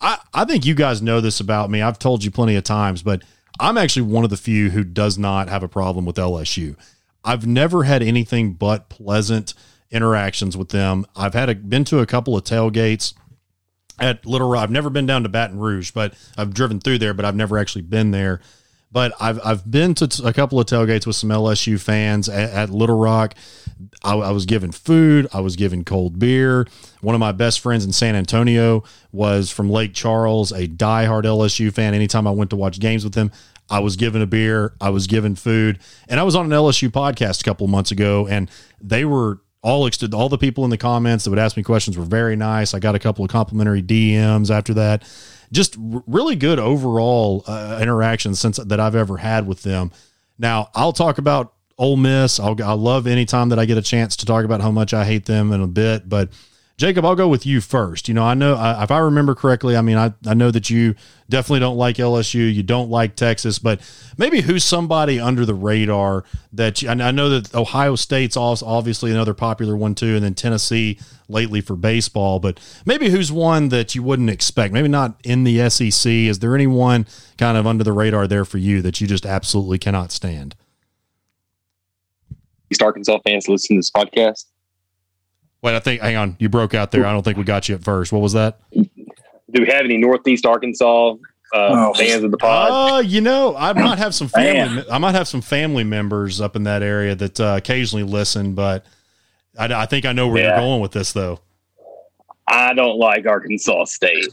[0.01, 1.81] I, I think you guys know this about me.
[1.81, 3.23] I've told you plenty of times, but
[3.59, 6.77] I'm actually one of the few who does not have a problem with LSU.
[7.25, 9.55] I've never had anything but pleasant
[9.91, 11.07] interactions with them.
[11.15, 13.15] I've had a, been to a couple of tailgates
[13.99, 14.65] at Little Rock.
[14.65, 17.59] I've never been down to Baton Rouge, but I've driven through there, but I've never
[17.59, 18.41] actually been there.
[18.93, 22.71] But I've I've been to a couple of tailgates with some LSU fans at, at
[22.71, 23.35] Little Rock.
[24.05, 25.27] I, I, was given food.
[25.35, 26.67] I was given cold beer.
[27.01, 31.73] One of my best friends in San Antonio was from Lake Charles, a diehard LSU
[31.73, 31.95] fan.
[31.95, 33.33] Anytime I went to watch games with him,
[33.69, 34.75] I was given a beer.
[34.81, 37.91] I was given food, and I was on an LSU podcast a couple of months
[37.91, 38.49] ago, and
[38.81, 42.05] they were all all the people in the comments that would ask me questions were
[42.05, 42.73] very nice.
[42.73, 45.03] I got a couple of complimentary DMs after that
[45.53, 49.93] just really good overall uh, interactions since that I've ever had with them.
[50.39, 52.41] Now I'll talk about Ole Miss.
[52.41, 55.05] I'll, I love anytime that I get a chance to talk about how much I
[55.05, 56.31] hate them in a bit, but
[56.77, 58.07] Jacob, I'll go with you first.
[58.07, 60.69] You know, I know I, if I remember correctly, I mean, I, I know that
[60.69, 60.95] you
[61.31, 63.81] definitely don't like LSU, you don't like Texas, but
[64.19, 69.11] maybe who's somebody under the radar that you, I know that Ohio State's also obviously
[69.11, 70.99] another popular one too, and then Tennessee
[71.31, 74.75] lately for baseball, but maybe who's one that you wouldn't expect?
[74.75, 76.13] Maybe not in the SEC.
[76.13, 77.07] Is there anyone
[77.39, 80.55] kind of under the radar there for you that you just absolutely cannot stand?
[82.71, 84.45] East Arkansas fans listen to this podcast
[85.63, 86.01] Wait, I think.
[86.01, 87.07] Hang on, you broke out there.
[87.07, 88.13] I don't think we got you at first.
[88.13, 88.61] What was that?
[88.73, 91.17] Do we have any Northeast Arkansas uh,
[91.55, 91.95] oh.
[91.95, 92.93] fans of the pod?
[92.93, 94.85] Uh, you know, I might have some family.
[94.91, 98.85] I might have some family members up in that area that uh, occasionally listen, but
[99.59, 100.49] I, I, think I know where yeah.
[100.51, 101.41] you're going with this, though.
[102.47, 104.29] I don't like Arkansas State.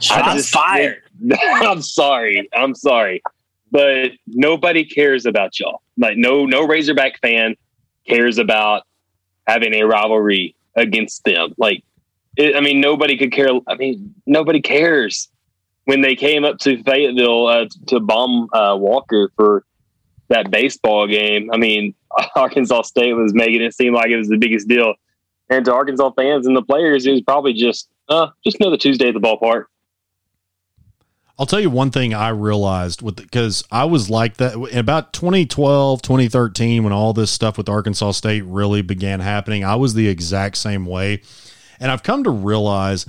[0.00, 1.02] Shots fired.
[1.40, 2.48] I'm sorry.
[2.54, 3.22] I'm sorry,
[3.70, 5.82] but nobody cares about y'all.
[5.98, 7.56] Like no, no Razorback fan
[8.06, 8.84] cares about
[9.46, 11.54] having a rivalry against them.
[11.58, 11.84] Like,
[12.36, 13.48] it, I mean, nobody could care.
[13.66, 15.28] I mean, nobody cares
[15.84, 19.64] when they came up to Fayetteville uh, to bomb uh, Walker for
[20.28, 21.50] that baseball game.
[21.52, 21.94] I mean,
[22.36, 24.94] Arkansas State was making it seem like it was the biggest deal,
[25.50, 29.08] and to Arkansas fans and the players, it was probably just uh, just another Tuesday
[29.08, 29.64] at the ballpark.
[31.38, 35.12] I'll tell you one thing I realized with because I was like that in about
[35.12, 39.64] 2012, 2013, when all this stuff with Arkansas State really began happening.
[39.64, 41.22] I was the exact same way.
[41.80, 43.04] And I've come to realize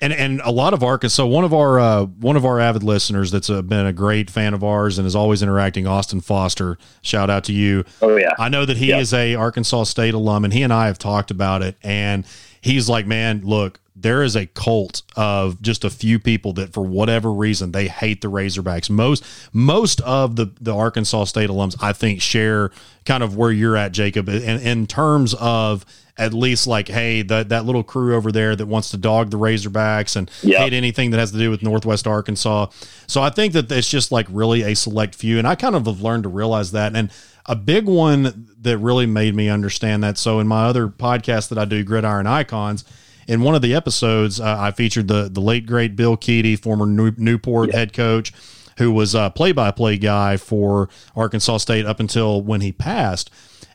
[0.00, 3.30] and and a lot of Arkansas, one of our uh, one of our avid listeners
[3.30, 6.76] that's a, been a great fan of ours and is always interacting, Austin Foster.
[7.02, 7.84] Shout out to you.
[8.02, 10.86] Oh yeah, I know that he is a Arkansas State alum, and he and I
[10.86, 11.76] have talked about it.
[11.82, 12.26] And
[12.60, 16.82] he's like, man, look, there is a cult of just a few people that for
[16.82, 18.90] whatever reason they hate the Razorbacks.
[18.90, 22.70] Most most of the the Arkansas State alums I think share
[23.04, 25.84] kind of where you're at, Jacob, in, in terms of
[26.16, 29.38] at least like, hey, that that little crew over there that wants to dog the
[29.38, 30.60] Razorbacks and Yep.
[30.60, 32.66] hate anything that has to do with Northwest Arkansas.
[33.06, 35.86] So I think that it's just like really a select few, and I kind of
[35.86, 36.96] have learned to realize that.
[36.96, 37.10] And
[37.46, 40.18] a big one that really made me understand that.
[40.18, 42.84] So in my other podcast that I do, Gridiron Icons.
[43.26, 46.86] In one of the episodes, uh, I featured the the late great Bill Keady, former
[46.86, 48.32] New, Newport head coach,
[48.78, 53.30] who was a play by play guy for Arkansas State up until when he passed.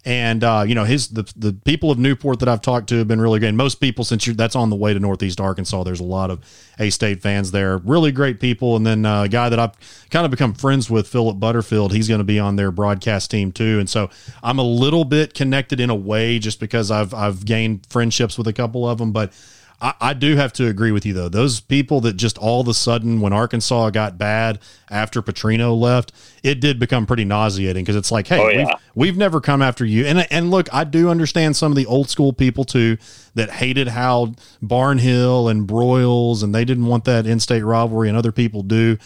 [0.06, 3.08] And uh, you know his the the people of Newport that I've talked to have
[3.08, 3.50] been really great.
[3.50, 6.32] And most people, since you're, that's on the way to Northeast Arkansas, there's a lot
[6.32, 6.40] of
[6.80, 7.80] A State fans there.
[7.80, 8.78] Really great people.
[8.78, 9.74] And then uh, a guy that I've
[10.10, 11.92] kind of become friends with, Philip Butterfield.
[11.92, 13.78] He's going to be on their broadcast team too.
[13.80, 14.10] And so
[14.42, 18.48] I'm a little bit connected in a way, just because I've I've gained friendships with
[18.48, 19.12] a couple of them.
[19.12, 19.34] But
[19.82, 21.30] I, I do have to agree with you though.
[21.30, 26.12] Those people that just all of a sudden, when Arkansas got bad after Petrino left,
[26.44, 28.58] it did become pretty nauseating because it's like, hey, Oh, yeah.
[28.66, 30.06] we've, we've never come after you.
[30.06, 32.98] And and look, I do understand some of the old school people too
[33.36, 38.32] that hated how Barnhill and Broyles and they didn't want that in-state rivalry, and other
[38.32, 38.98] people do.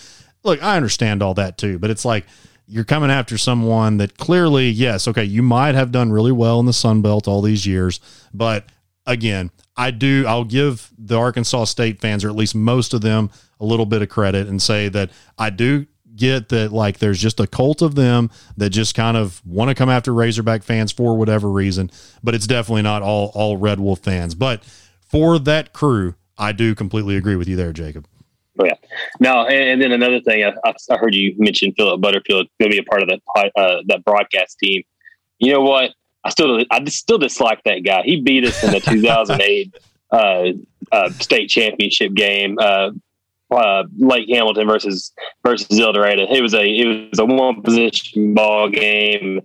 [0.44, 2.26] Look, I understand all that too, but it's like
[2.68, 6.66] you're coming after someone that clearly, yes, okay, you might have done really well in
[6.66, 8.00] the Sun Belt all these years,
[8.34, 8.66] but
[9.06, 10.26] again, I do.
[10.28, 14.02] I'll give the Arkansas State fans, or at least most of them, a little bit
[14.02, 17.96] of credit and say that I do get that like there's just a cult of
[17.96, 21.90] them that just kind of want to come after Razorback fans for whatever reason,
[22.24, 24.36] but it's definitely not all all Red Wolf fans.
[24.36, 24.64] But
[25.10, 28.08] for that crew, I do completely agree with you there, Jacob.
[28.60, 28.76] Oh, yeah.
[29.20, 32.76] Now, and, then another thing, I, I- I heard you mention Philip Butterfield going to
[32.76, 34.84] be a part of that uh, that broadcast team.
[35.40, 35.92] You know what?
[36.24, 38.04] I still I still dislike that guy.
[38.04, 39.76] He beat us in the 2008
[40.12, 40.44] uh,
[40.92, 42.58] uh, state championship game.
[42.60, 42.92] Uh,
[43.52, 45.12] uh, Lake Hamilton versus
[45.44, 46.26] versus El Dorado.
[46.30, 49.42] It was a it was a one position ball game,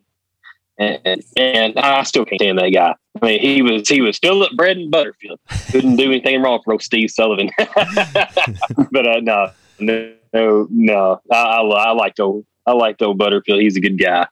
[0.78, 2.94] and, and I still can't stand that guy.
[3.20, 5.40] I mean, he was he was Philip Bread and Butterfield.
[5.70, 7.50] Couldn't do anything wrong for old Steve Sullivan.
[7.58, 11.20] but uh, no, no, no, no.
[11.30, 13.60] I, I, I liked old I liked old Butterfield.
[13.60, 14.26] He's a good guy.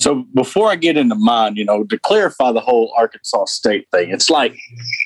[0.00, 4.10] So before I get into mine, you know, to clarify the whole Arkansas State thing,
[4.10, 4.56] it's like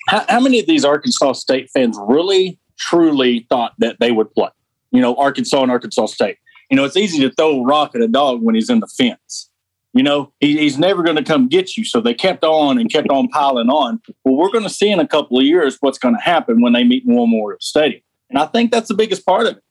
[0.08, 4.50] how, how many of these Arkansas State fans really truly thought that they would play?
[4.92, 6.38] You know, Arkansas and Arkansas State.
[6.70, 8.86] You know, it's easy to throw a rock at a dog when he's in the
[8.86, 9.50] fence.
[9.92, 11.84] You know, he, he's never going to come get you.
[11.84, 14.00] So they kept on and kept on piling on.
[14.24, 16.72] Well, we're going to see in a couple of years what's going to happen when
[16.72, 18.02] they meet in Memorial Stadium.
[18.30, 19.62] And I think that's the biggest part of it.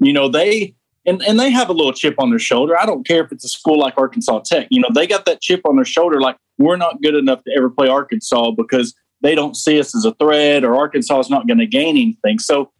[0.00, 0.74] You know, they
[1.06, 2.78] and, and they have a little chip on their shoulder.
[2.78, 4.68] I don't care if it's a school like Arkansas Tech.
[4.70, 7.52] You know, they got that chip on their shoulder like we're not good enough to
[7.56, 11.46] ever play Arkansas because they don't see us as a threat or Arkansas is not
[11.46, 12.38] going to gain anything.
[12.38, 12.72] So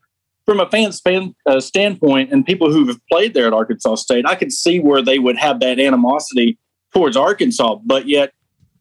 [0.44, 4.26] from a fan fan uh, standpoint and people who have played there at Arkansas State,
[4.26, 6.58] I could see where they would have that animosity
[6.92, 8.32] towards Arkansas, but yet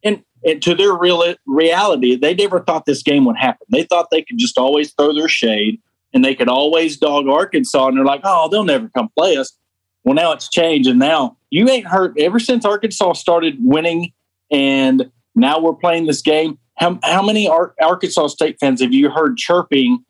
[0.04, 3.67] and, and to their real reality, they never thought this game would happen.
[3.69, 5.82] They thought they could just always throw their shade
[6.13, 9.56] and they could always dog Arkansas, and they're like, "Oh, they'll never come play us."
[10.04, 14.13] Well, now it's changed, and now you ain't heard ever since Arkansas started winning,
[14.52, 16.58] and now we're playing this game.
[16.78, 20.04] How how many Ar- Arkansas State fans have you heard chirping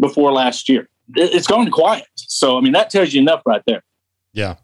[0.00, 0.88] before last year?
[1.16, 2.06] It- It's gone quiet.
[2.16, 3.82] So I mean, that tells you enough right there.
[4.32, 4.56] Yeah.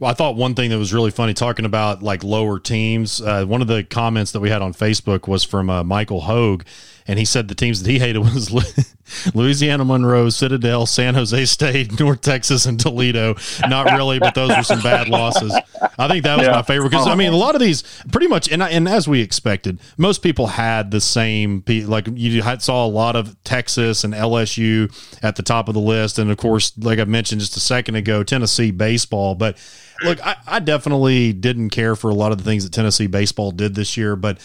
[0.00, 3.20] Well, I thought one thing that was really funny talking about like lower teams.
[3.20, 6.64] Uh, one of the comments that we had on Facebook was from uh, Michael Hogue,
[7.06, 8.50] and he said the teams that he hated was
[9.34, 13.34] Louisiana Monroe, Citadel, San Jose State, North Texas, and Toledo.
[13.68, 15.54] Not really, but those were some bad losses.
[15.98, 18.50] I think that was my favorite because I mean a lot of these pretty much,
[18.50, 21.62] and and as we expected, most people had the same.
[21.68, 24.90] Like you had, saw a lot of Texas and LSU
[25.22, 27.96] at the top of the list, and of course, like I mentioned just a second
[27.96, 29.58] ago, Tennessee baseball, but.
[30.02, 33.52] Look, I, I definitely didn't care for a lot of the things that Tennessee baseball
[33.52, 34.40] did this year, but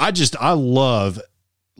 [0.00, 1.20] I just I love,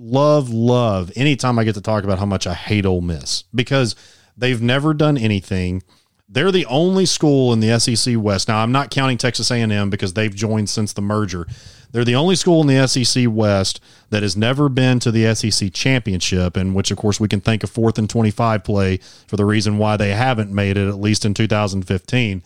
[0.00, 3.94] love, love anytime I get to talk about how much I hate Ole Miss because
[4.36, 5.82] they've never done anything.
[6.28, 8.48] They're the only school in the SEC West.
[8.48, 11.46] Now I'm not counting Texas A&M because they've joined since the merger.
[11.92, 15.72] They're the only school in the SEC West that has never been to the SEC
[15.72, 19.44] championship, and which, of course, we can thank a fourth and 25 play for the
[19.44, 22.42] reason why they haven't made it, at least in 2015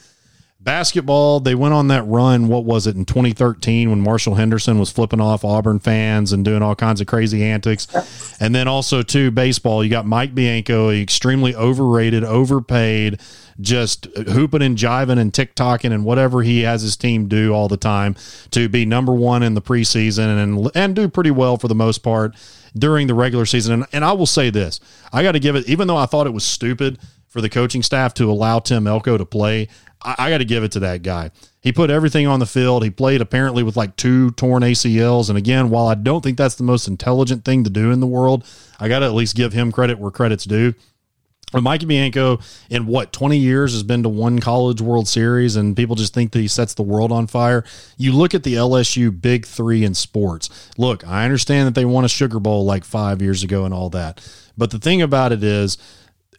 [0.64, 2.48] basketball, they went on that run.
[2.48, 6.62] What was it in 2013 when Marshall Henderson was flipping off Auburn fans and doing
[6.62, 7.86] all kinds of crazy antics?
[8.40, 13.20] And then also, too, baseball, you got Mike Bianco, extremely overrated, overpaid,
[13.60, 17.76] just hooping and jiving and tick-tocking and whatever he has his team do all the
[17.76, 18.16] time
[18.50, 21.98] to be number one in the preseason and, and do pretty well for the most
[21.98, 22.34] part
[22.76, 23.74] during the regular season.
[23.74, 24.80] And, and I will say this
[25.12, 26.98] I got to give it, even though I thought it was stupid
[27.28, 29.68] for the coaching staff to allow Tim Elko to play,
[30.04, 31.30] I, I got to give it to that guy.
[31.60, 32.84] He put everything on the field.
[32.84, 35.28] He played apparently with like two torn ACLs.
[35.28, 38.06] And again, while I don't think that's the most intelligent thing to do in the
[38.06, 38.46] world,
[38.78, 40.74] I got to at least give him credit where credit's due.
[41.52, 45.76] But Mikey Bianco, in what, 20 years, has been to one college World Series, and
[45.76, 47.62] people just think that he sets the world on fire.
[47.96, 50.50] You look at the LSU big three in sports.
[50.76, 53.88] Look, I understand that they won a Sugar Bowl like five years ago and all
[53.90, 54.20] that.
[54.58, 55.78] But the thing about it is,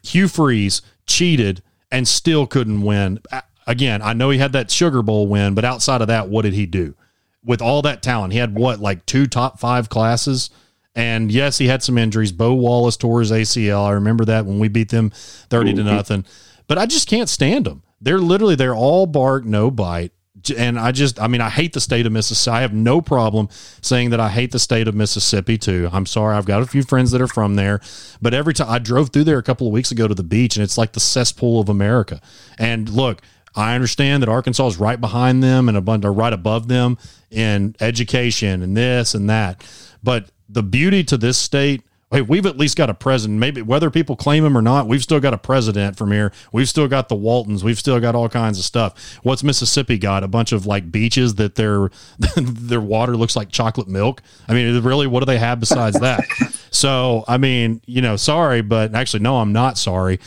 [0.04, 3.19] Hugh Freeze cheated and still couldn't win.
[3.67, 6.54] Again, I know he had that Sugar Bowl win, but outside of that, what did
[6.54, 6.95] he do?
[7.43, 10.49] With all that talent, he had what, like two top five classes?
[10.95, 12.32] And yes, he had some injuries.
[12.32, 13.86] Bo Wallace tore his ACL.
[13.86, 16.25] I remember that when we beat them 30 to nothing.
[16.67, 17.84] But I just can't stand them.
[17.99, 20.12] They're literally, they're all bark, no bite.
[20.58, 22.56] And I just, I mean, I hate the state of Mississippi.
[22.56, 23.49] I have no problem
[23.82, 25.89] saying that I hate the state of Mississippi too.
[25.91, 26.36] I'm sorry.
[26.36, 27.82] I've got a few friends that are from there.
[28.21, 30.56] But every time I drove through there a couple of weeks ago to the beach,
[30.56, 32.21] and it's like the cesspool of America.
[32.60, 33.21] And look,
[33.56, 36.98] I understand that Arkansas is right behind them and a bunch are right above them
[37.32, 39.65] in education and this and that.
[40.04, 43.39] But the beauty to this state hey, we've at least got a president.
[43.39, 46.32] Maybe whether people claim him or not, we've still got a president from here.
[46.52, 47.63] We've still got the Waltons.
[47.63, 49.18] We've still got all kinds of stuff.
[49.24, 50.24] What's Mississippi got?
[50.24, 51.89] A bunch of like beaches that their
[52.38, 54.22] their water looks like chocolate milk.
[54.48, 56.24] I mean, really, what do they have besides that?
[56.72, 60.20] so, I mean, you know, sorry, but actually, no, I'm not sorry.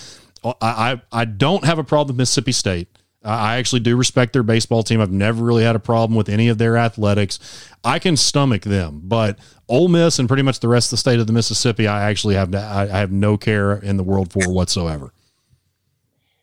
[0.45, 2.89] I I, I don't have a problem with Mississippi State.
[3.25, 5.01] I actually do respect their baseball team.
[5.01, 7.69] I've never really had a problem with any of their athletics.
[7.83, 11.19] I can stomach them, but Ole Miss and pretty much the rest of the state
[11.19, 15.13] of the Mississippi, I actually have I have no care in the world for whatsoever.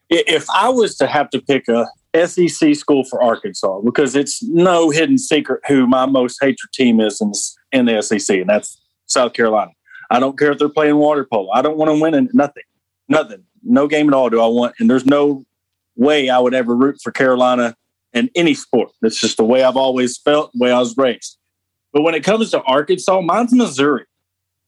[0.10, 1.88] If I was to have to pick a
[2.28, 7.22] SEC school for Arkansas, because it's no hidden secret who my most hatred team is
[7.22, 7.32] in,
[7.72, 9.72] in the SEC, and that's South Carolina.
[10.12, 11.50] I don't care if they're playing water polo.
[11.52, 12.64] I don't want to win in nothing,
[13.10, 14.30] nothing, no game at all.
[14.30, 14.76] Do I want?
[14.80, 15.46] And there's no
[15.96, 17.76] way I would ever root for Carolina
[18.14, 18.92] in any sport.
[19.02, 21.38] That's just the way I've always felt, the way I was raised.
[21.94, 24.06] But when it comes to Arkansas, mine's Missouri.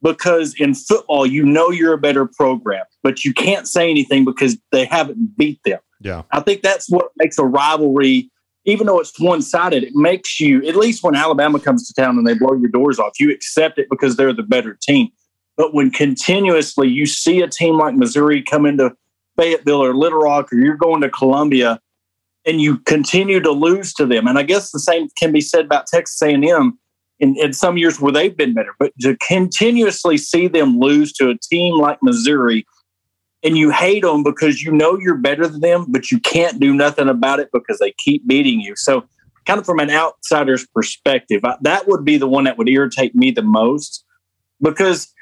[0.01, 4.55] Because in football, you know you're a better program, but you can't say anything because
[4.71, 5.79] they haven't beat them.
[5.99, 6.21] Yeah.
[6.31, 8.29] I think that's what makes a rivalry,
[8.65, 12.15] even though it's one sided, it makes you, at least when Alabama comes to town
[12.17, 15.07] and they blow your doors off, you accept it because they're the better team.
[15.55, 18.95] But when continuously you see a team like Missouri come into
[19.37, 21.79] Fayetteville or Little Rock, or you're going to Columbia,
[22.45, 24.27] and you continue to lose to them.
[24.27, 26.77] And I guess the same can be said about Texas A&M
[27.19, 28.73] in, in some years where they've been better.
[28.79, 32.65] But to continuously see them lose to a team like Missouri,
[33.43, 36.73] and you hate them because you know you're better than them, but you can't do
[36.73, 38.75] nothing about it because they keep beating you.
[38.75, 39.05] So,
[39.45, 43.31] kind of from an outsider's perspective, that would be the one that would irritate me
[43.31, 44.03] the most
[44.61, 45.13] because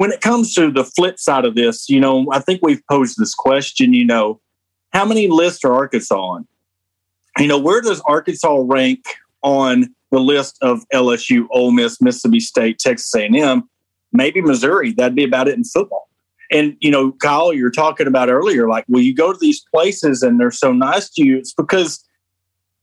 [0.00, 3.18] when it comes to the flip side of this, you know, I think we've posed
[3.18, 4.40] this question, you know,
[4.94, 6.48] how many lists are Arkansas on?
[7.38, 9.04] You know, where does Arkansas rank
[9.42, 13.68] on the list of LSU, Ole Miss, Mississippi State, Texas A&M?
[14.10, 14.94] Maybe Missouri.
[14.94, 16.08] That'd be about it in football.
[16.50, 20.22] And you know, Kyle, you're talking about earlier, like, well, you go to these places
[20.22, 21.36] and they're so nice to you.
[21.36, 22.02] It's because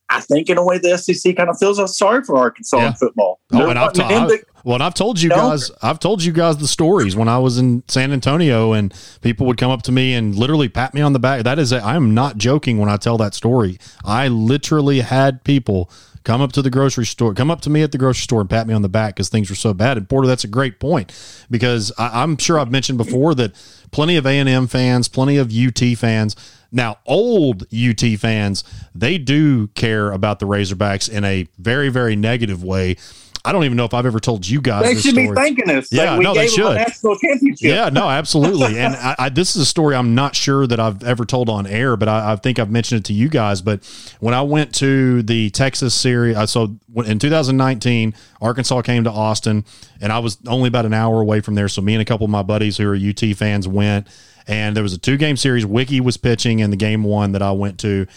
[0.10, 2.88] I think in a way the SEC kind of feels sorry for Arkansas yeah.
[2.90, 3.40] in football.
[3.54, 6.58] Oh, and I've, ta- I've, well, and I've told you guys, I've told you guys
[6.58, 10.14] the stories when I was in San Antonio, and people would come up to me
[10.14, 11.44] and literally pat me on the back.
[11.44, 13.80] That is, i I'm not joking when I tell that story.
[14.04, 15.90] I literally had people
[16.26, 18.50] come up to the grocery store, come up to me at the grocery store and
[18.50, 19.96] pat me on the back because things were so bad.
[19.96, 21.14] And Porter, that's a great point
[21.50, 23.54] because I, I'm sure I've mentioned before that
[23.92, 26.36] plenty of A and M fans, plenty of UT fans
[26.72, 32.64] now, old UT fans, they do care about the Razorbacks in a very, very negative
[32.64, 32.98] way.
[33.48, 34.84] I don't even know if I've ever told you guys.
[34.84, 35.30] They should story.
[35.30, 35.90] be thanking us.
[35.90, 36.76] Yeah, no, they should.
[36.76, 37.70] national championship.
[37.70, 38.78] Yeah, no, absolutely.
[38.78, 41.66] and I, I, this is a story I'm not sure that I've ever told on
[41.66, 43.62] air, but I, I, think I've mentioned it to you guys.
[43.62, 43.86] But
[44.20, 49.64] when I went to the Texas series, so in 2019, Arkansas came to Austin,
[50.02, 51.70] and I was only about an hour away from there.
[51.70, 54.08] So me and a couple of my buddies who are UT fans went
[54.48, 55.66] and there was a two game series.
[55.66, 58.08] Wiki was pitching in the game one that I went to.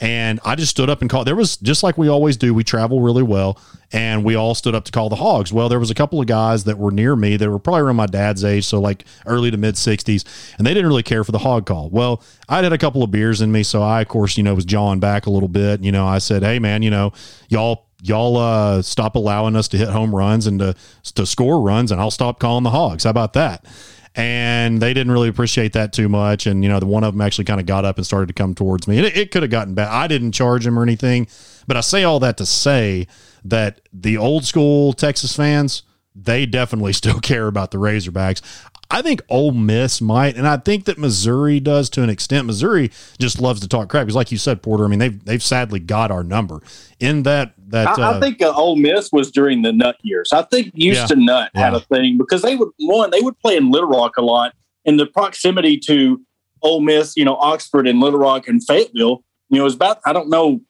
[0.00, 1.26] And I just stood up and called.
[1.26, 2.54] There was just like we always do.
[2.54, 3.60] We travel really well,
[3.92, 5.52] and we all stood up to call the hogs.
[5.52, 7.96] Well, there was a couple of guys that were near me that were probably around
[7.96, 10.24] my dad's age, so like early to mid sixties,
[10.56, 11.90] and they didn't really care for the hog call.
[11.90, 14.54] Well, I had a couple of beers in me, so I, of course, you know,
[14.54, 15.82] was jawing back a little bit.
[15.82, 17.12] You know, I said, "Hey, man, you know,
[17.48, 20.74] y'all." Y'all uh, stop allowing us to hit home runs and to
[21.16, 23.04] to score runs, and I'll stop calling the hogs.
[23.04, 23.66] How about that?
[24.14, 26.46] And they didn't really appreciate that too much.
[26.46, 28.32] And you know, the one of them actually kind of got up and started to
[28.32, 28.98] come towards me.
[28.98, 29.88] And it, it could have gotten bad.
[29.88, 31.28] I didn't charge him or anything,
[31.66, 33.06] but I say all that to say
[33.44, 35.82] that the old school Texas fans,
[36.14, 38.42] they definitely still care about the Razorbacks.
[38.90, 42.46] I think Ole Miss might, and I think that Missouri does to an extent.
[42.46, 44.84] Missouri just loves to talk crap because, like you said, Porter.
[44.84, 46.60] I mean, they've they've sadly got our number
[46.98, 47.98] in that that.
[47.98, 50.30] I, uh, I think uh, Ole Miss was during the Nutt years.
[50.32, 51.78] I think Houston yeah, Nutt had yeah.
[51.78, 54.98] a thing because they would one they would play in Little Rock a lot, and
[54.98, 56.20] the proximity to
[56.62, 60.12] Ole Miss, you know, Oxford and Little Rock and Fayetteville, you know, is about I
[60.12, 60.60] don't know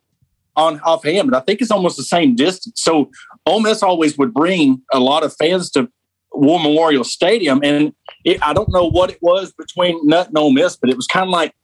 [0.57, 2.83] on offhand, but I think it's almost the same distance.
[2.83, 3.11] So
[3.47, 5.89] Ole Miss always would bring a lot of fans to
[6.33, 7.93] War Memorial Stadium, and
[8.25, 11.07] it, I don't know what it was between Nutt and Ole Miss, but it was
[11.07, 11.55] kind of like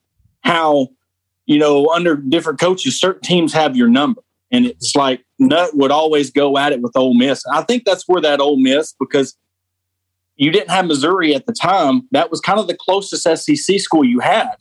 [0.40, 0.88] how
[1.46, 5.90] you know under different coaches, certain teams have your number, and it's like Nutt would
[5.90, 7.42] always go at it with Ole Miss.
[7.52, 9.36] I think that's where that Ole Miss because
[10.36, 12.02] you didn't have Missouri at the time.
[12.12, 14.56] That was kind of the closest SEC school you had,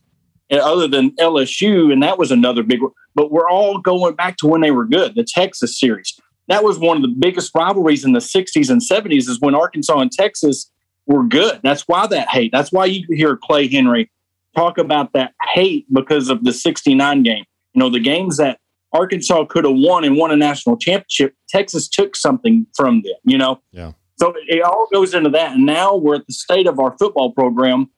[0.50, 2.82] eh, other than LSU, and that was another big.
[2.82, 2.92] one.
[3.14, 6.78] But we're all going back to when they were good, the Texas series that was
[6.78, 10.72] one of the biggest rivalries in the 60s and 70s is when Arkansas and Texas
[11.08, 11.60] were good.
[11.64, 12.52] That's why that hate.
[12.52, 14.10] That's why you hear Clay Henry
[14.56, 17.46] talk about that hate because of the 69 game.
[17.74, 18.60] You know, the games that
[18.94, 23.38] Arkansas could have won and won a national championship, Texas took something from them, you
[23.38, 23.62] know?
[23.72, 23.92] Yeah.
[24.18, 25.54] So it all goes into that.
[25.56, 27.90] And now we're at the state of our football program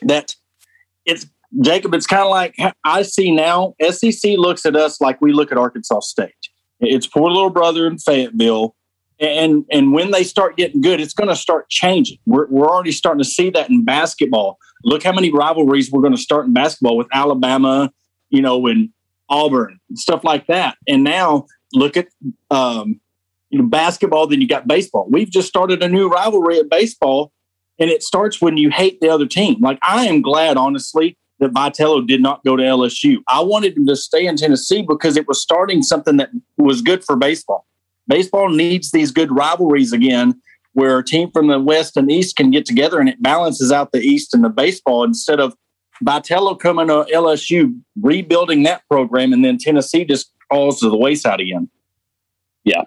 [0.00, 0.34] that
[1.04, 1.26] it's
[1.60, 5.52] Jacob, it's kind of like I see now SEC looks at us like we look
[5.52, 6.32] at Arkansas State.
[6.80, 8.74] It's poor little brother in Fayetteville.
[9.22, 12.18] And and when they start getting good, it's going to start changing.
[12.26, 14.58] We're, we're already starting to see that in basketball.
[14.82, 17.92] Look how many rivalries we're going to start in basketball with Alabama,
[18.30, 18.90] you know, and
[19.28, 20.76] Auburn, stuff like that.
[20.88, 22.08] And now look at
[22.50, 23.00] um,
[23.50, 24.26] you know basketball.
[24.26, 25.06] Then you got baseball.
[25.08, 27.32] We've just started a new rivalry at baseball,
[27.78, 29.60] and it starts when you hate the other team.
[29.60, 33.18] Like I am glad, honestly, that Vitello did not go to LSU.
[33.28, 37.04] I wanted him to stay in Tennessee because it was starting something that was good
[37.04, 37.66] for baseball.
[38.12, 40.40] Baseball needs these good rivalries again
[40.74, 43.92] where a team from the West and East can get together and it balances out
[43.92, 45.54] the East and the baseball instead of
[46.04, 51.40] Vitello coming to LSU, rebuilding that program, and then Tennessee just falls to the wayside
[51.40, 51.70] again.
[52.64, 52.82] Yeah,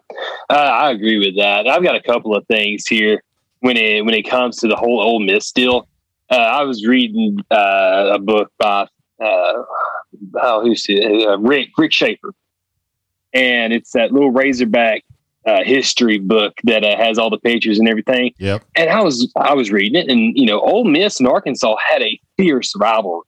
[0.50, 1.68] uh, I agree with that.
[1.68, 3.24] I've got a couple of things here
[3.62, 5.88] when it when it comes to the whole Ole Miss deal
[6.30, 8.88] uh, I was reading uh, a book by
[9.24, 9.64] uh,
[10.42, 11.28] oh, who's it?
[11.28, 12.34] Uh, Rick Rick Schaeffer,
[13.34, 15.04] and it's that little Razorback
[15.46, 18.34] uh, history book that uh, has all the pictures and everything.
[18.38, 18.64] Yep.
[18.76, 22.02] And I was I was reading it, and you know, Ole Miss and Arkansas had
[22.02, 23.26] a fierce rivalry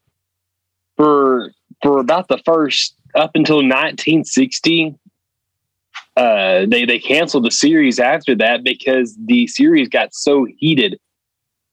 [0.96, 1.52] for
[1.82, 4.96] for about the first up until 1960.
[6.16, 11.00] Uh, they they canceled the series after that because the series got so heated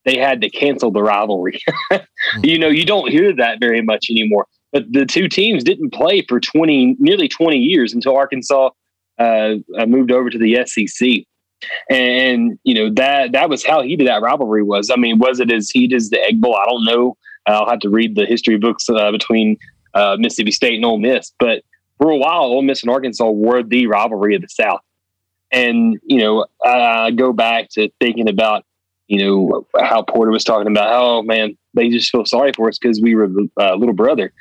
[0.05, 1.61] they had to cancel the rivalry.
[2.43, 4.47] you know, you don't hear that very much anymore.
[4.73, 8.71] But the two teams didn't play for 20, nearly 20 years until Arkansas
[9.19, 11.09] uh, uh moved over to the SEC.
[11.89, 14.91] And, you know, that that was how heated that rivalry was.
[14.91, 16.57] I mean, was it as heated as the Egg Bowl?
[16.57, 17.17] I don't know.
[17.47, 19.57] I'll have to read the history books uh, between
[19.95, 21.33] uh, Mississippi State and Ole Miss.
[21.39, 21.63] But
[21.99, 24.81] for a while, Ole Miss and Arkansas were the rivalry of the South.
[25.51, 28.65] And, you know, I go back to thinking about
[29.07, 30.89] you know how Porter was talking about.
[30.93, 33.29] Oh man, they just feel sorry for us because we were
[33.61, 34.33] uh, little brother.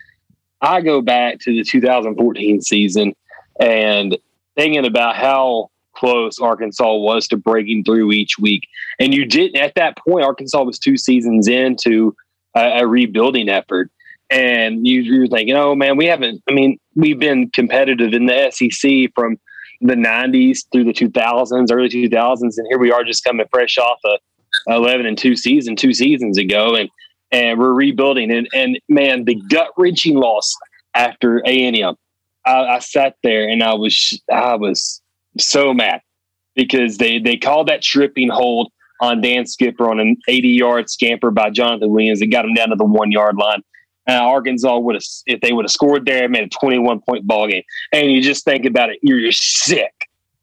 [0.62, 3.14] I go back to the 2014 season
[3.60, 4.18] and
[4.56, 8.68] thinking about how close Arkansas was to breaking through each week.
[9.00, 10.26] And you didn't at that point.
[10.26, 12.16] Arkansas was two seasons into
[12.56, 13.92] a, a rebuilding effort,
[14.30, 16.42] and you, you were thinking, "Oh man, we haven't.
[16.50, 19.38] I mean, we've been competitive in the SEC from."
[19.86, 24.00] the 90s through the 2000s, early 2000s, and here we are just coming fresh off
[24.06, 24.18] a
[24.68, 26.90] 11 and two season two seasons ago and
[27.32, 30.56] and we're rebuilding and and man the gut wrenching loss
[30.96, 31.96] after A&M
[32.46, 35.02] I, I sat there and I was I was
[35.38, 36.02] so mad
[36.56, 38.72] because they they called that tripping hold
[39.02, 42.70] on Dan Skipper on an 80 yard scamper by Jonathan Williams that got him down
[42.70, 43.62] to the one yard line.
[44.08, 47.48] Uh, Arkansas would have, if they would have scored there, made a 21 point ball
[47.48, 47.64] game.
[47.92, 49.94] And you just think about it, you're sick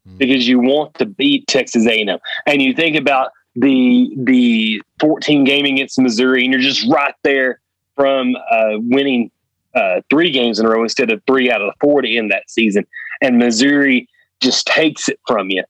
[0.07, 0.17] mm.
[0.17, 2.17] because you want to beat Texas A&M.
[2.47, 7.59] And you think about the the 14 game against Missouri, and you're just right there
[7.95, 9.29] from uh, winning
[9.75, 12.31] uh, three games in a row instead of three out of the four to end
[12.31, 12.85] that season.
[13.21, 14.07] And Missouri
[14.41, 15.63] just takes it from you,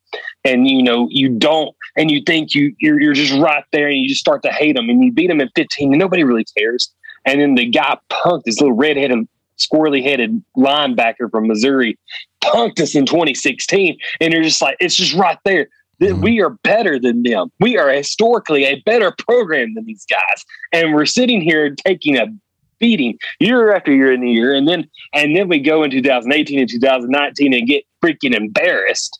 [0.45, 3.97] and you know you don't, and you think you you're, you're just right there, and
[3.97, 6.45] you just start to hate them, and you beat them at 15, and nobody really
[6.57, 6.91] cares.
[7.25, 9.27] And then the guy punked this little redheaded,
[9.57, 11.99] squirrely headed linebacker from Missouri,
[12.43, 15.67] punked us in 2016, and you're just like, it's just right there.
[16.01, 16.23] Mhm.
[16.23, 17.51] We are better than them.
[17.59, 22.25] We are historically a better program than these guys, and we're sitting here taking a
[22.81, 26.69] beating year after year and year, and then and then we go in 2018 and
[26.69, 29.19] 2019 and get freaking embarrassed.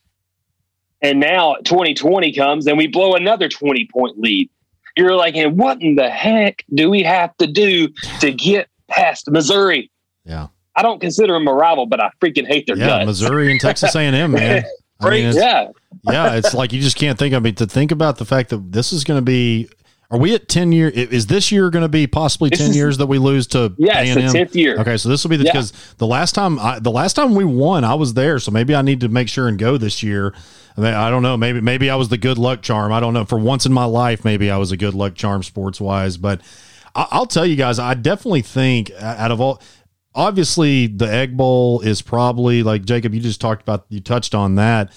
[1.01, 4.49] And now 2020 comes and we blow another 20 point lead.
[4.97, 7.87] You're like, and what in the heck do we have to do
[8.19, 9.89] to get past Missouri?
[10.25, 10.47] Yeah.
[10.75, 12.87] I don't consider them a rival, but I freaking hate their Yeah.
[12.87, 13.05] guts.
[13.07, 14.63] Missouri and Texas A&M, man.
[14.99, 15.69] I mean, it's- yeah,
[16.11, 17.33] yeah, it's like you just can't think.
[17.33, 19.67] I mean, to think about the fact that this is going to be.
[20.11, 20.89] Are we at ten year?
[20.89, 23.73] Is this year going to be possibly This ten is- years that we lose to
[23.77, 24.31] yeah, the A&M?
[24.33, 24.77] tenth year.
[24.79, 25.53] Okay, so this will be the Yeah.
[25.53, 28.75] because the last time I, the last time we won, I was there, so maybe
[28.75, 30.33] I need to make sure and go this year.
[30.77, 31.37] I, mean, I don't know.
[31.37, 32.91] Maybe maybe I was the good luck charm.
[32.91, 33.23] I don't know.
[33.25, 36.17] For once in my life, maybe I was a good luck charm sports wise.
[36.17, 36.41] But
[36.93, 39.61] I, I'll tell you guys, I definitely think out of all,
[40.13, 43.13] obviously the Egg Bowl is probably like Jacob.
[43.13, 43.85] You just talked about.
[43.89, 44.91] You touched on that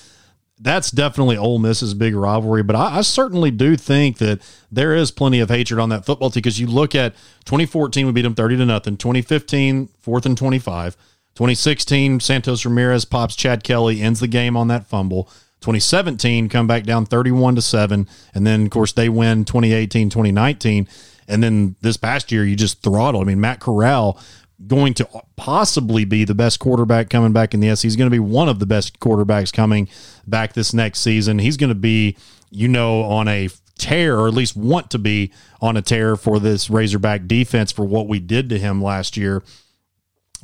[0.59, 4.41] that's definitely Ole Miss's big rivalry, but I, I certainly do think that
[4.71, 8.13] there is plenty of hatred on that football team because you look at 2014, we
[8.13, 8.97] beat them 30 to nothing.
[8.97, 10.97] 2015, fourth and 25.
[11.35, 15.25] 2016, Santos Ramirez pops Chad Kelly, ends the game on that fumble.
[15.61, 18.07] 2017, come back down 31 to 7.
[18.35, 20.87] And then, of course, they win 2018, 2019.
[21.27, 23.25] And then this past year, you just throttled.
[23.25, 24.21] I mean, Matt Corral
[24.67, 27.83] going to possibly be the best quarterback coming back in the S.
[27.83, 29.89] He's going to be one of the best quarterbacks coming
[30.27, 31.39] back this next season.
[31.39, 32.17] He's going to be,
[32.51, 33.49] you know, on a
[33.79, 37.85] tear, or at least want to be on a tear for this Razorback defense for
[37.85, 39.43] what we did to him last year.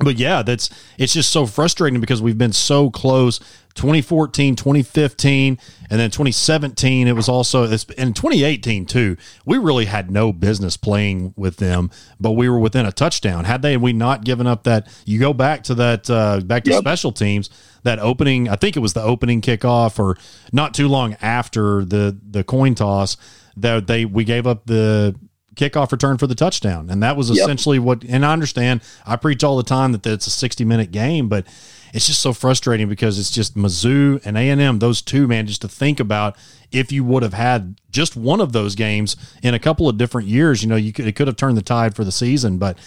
[0.03, 3.39] But yeah, that's it's just so frustrating because we've been so close
[3.75, 5.57] 2014, 2015,
[5.89, 9.15] and then 2017 it was also it's in 2018 too.
[9.45, 11.89] We really had no business playing with them,
[12.19, 13.45] but we were within a touchdown.
[13.45, 16.71] Had they we not given up that you go back to that uh back to
[16.71, 16.79] Yep.
[16.81, 17.49] special teams,
[17.83, 20.17] that opening, I think it was the opening kickoff or
[20.51, 23.17] not too long after the the coin toss
[23.57, 25.15] that they we gave up the
[25.55, 26.89] kickoff return for the touchdown.
[26.89, 27.37] And that was Yep.
[27.37, 30.91] essentially what, and I understand I preach all the time that it's a 60 minute
[30.91, 31.45] game, but
[31.93, 35.67] it's just so frustrating because it's just Mizzou and A&M, those two, man, just to
[35.67, 36.37] think about
[36.71, 40.29] if you would have had just one of those games in a couple of different
[40.29, 42.77] years, you know, you could, it could have turned the tide for the season, but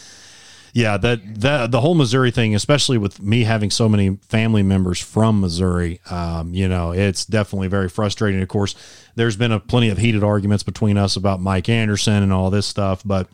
[0.75, 5.01] yeah, that that the whole Missouri thing, especially with me having so many family members
[5.01, 8.43] from Missouri, um, you know, it's definitely very frustrating.
[8.43, 8.75] Of course,
[9.15, 12.67] there's been a plenty of heated arguments between us about Mike Anderson and all this
[12.67, 13.29] stuff, but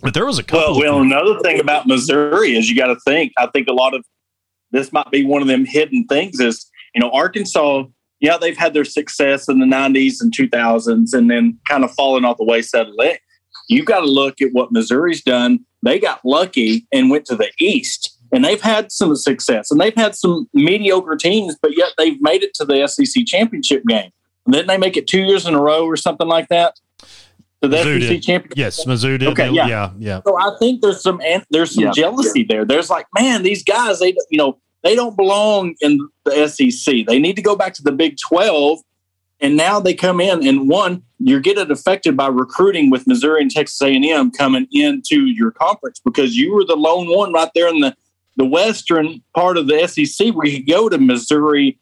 [0.00, 0.60] but there was a couple.
[0.60, 3.34] Well, of well, another thing about Missouri is you got to think.
[3.36, 4.02] I think a lot of
[4.70, 6.40] this might be one of them hidden things.
[6.40, 7.84] Is you know Arkansas,
[8.20, 12.24] yeah, they've had their success in the '90s and 2000s, and then kind of fallen
[12.24, 13.20] off the wayside of that.
[13.68, 15.66] You got to look at what Missouri's done.
[15.82, 19.94] They got lucky and went to the East, and they've had some success, and they've
[19.94, 24.10] had some mediocre teams, but yet they've made it to the SEC championship game.
[24.46, 26.74] And then they make it two years in a row or something like that.
[27.62, 28.22] To the Mizzou SEC did.
[28.22, 28.56] championship.
[28.58, 29.28] yes, Mizzou did.
[29.28, 29.66] Okay, yeah, yeah.
[29.66, 30.20] yeah, yeah.
[30.26, 31.20] So I think there's some
[31.50, 31.90] there's some Yeah.
[31.92, 32.64] jealousy there.
[32.64, 37.06] There's like, man, these guys, they you know, they don't belong in the SEC.
[37.06, 38.78] They need to go back to the Big Twelve.
[39.40, 43.50] And now they come in, and one, you're getting affected by recruiting with Missouri and
[43.50, 47.80] Texas A&M coming into your conference because you were the lone one right there in
[47.80, 47.96] the
[48.38, 51.76] the western part of the SEC where you could go to Missouri,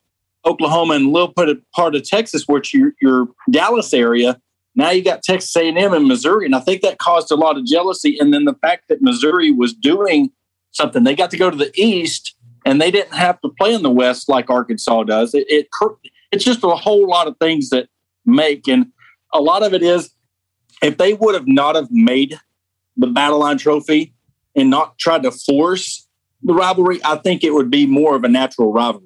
[0.46, 1.32] Oklahoma, and a little
[1.74, 4.40] part of Texas, which your your Dallas area.
[4.74, 7.64] Now you got Texas A&M and Missouri, and I think that caused a lot of
[7.64, 8.18] jealousy.
[8.18, 10.30] And then the fact that Missouri was doing
[10.72, 12.34] something, they got to go to the East,
[12.64, 15.34] and they didn't have to play in the West like Arkansas does.
[15.34, 15.70] It, it
[16.37, 17.89] it's just a whole lot of things that
[18.24, 18.93] make, and
[19.32, 20.11] a lot of it is
[20.82, 22.39] if they would have not have made
[22.97, 24.14] the Battle Line Trophy
[24.55, 26.07] and not tried to force
[26.43, 29.03] the rivalry, I think it would be more of a natural rivalry.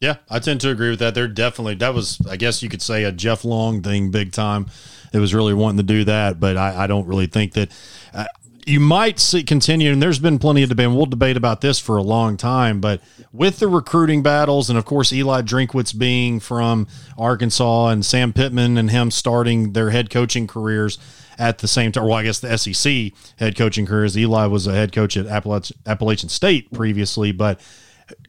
[0.00, 1.14] Yeah, I tend to agree with that.
[1.14, 4.66] They're definitely that was, I guess you could say, a Jeff Long thing, big time.
[5.12, 7.70] It was really wanting to do that, but I, I don't really think that
[8.14, 8.24] uh,
[8.66, 9.92] you might see continue.
[9.92, 10.86] And there's been plenty of debate.
[10.86, 13.00] And we'll debate about this for a long time, but
[13.32, 16.86] with the recruiting battles, and of course Eli Drinkwitz being from
[17.16, 20.98] Arkansas, and Sam Pittman and him starting their head coaching careers
[21.38, 22.04] at the same time.
[22.04, 24.16] Well, I guess the SEC head coaching careers.
[24.16, 27.60] Eli was a head coach at Appalach- Appalachian State previously, but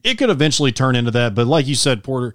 [0.03, 1.35] it could eventually turn into that.
[1.35, 2.33] But like you said, Porter,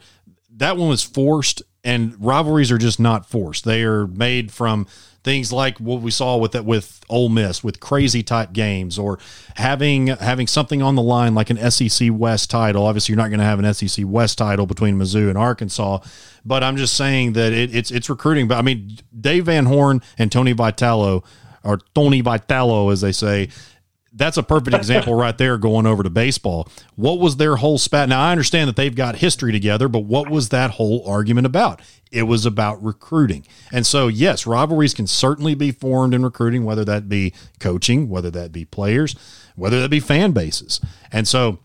[0.56, 3.64] that one was forced, and rivalries are just not forced.
[3.64, 4.86] They are made from
[5.26, 9.18] things like what we saw with that with Ole Miss with crazy type games or
[9.56, 12.86] having having something on the line like an SEC West title.
[12.86, 15.98] Obviously, you're not going to have an SEC West title between Mizzou and Arkansas,
[16.44, 18.46] but I'm just saying that it, it's it's recruiting.
[18.46, 21.24] But I mean, Dave Van Horn and Tony Vitello,
[21.64, 23.48] or Tony Vitello, as they say,
[24.16, 26.68] that's a perfect example right there going over to baseball.
[26.94, 28.08] What was their whole spat?
[28.08, 31.82] Now, I understand that they've got history together, but what was that whole argument about?
[32.10, 33.46] It was about recruiting.
[33.70, 38.30] And so, yes, rivalries can certainly be formed in recruiting, whether that be coaching, whether
[38.30, 39.14] that be players,
[39.54, 40.80] whether that be fan bases.
[41.12, 41.58] And so,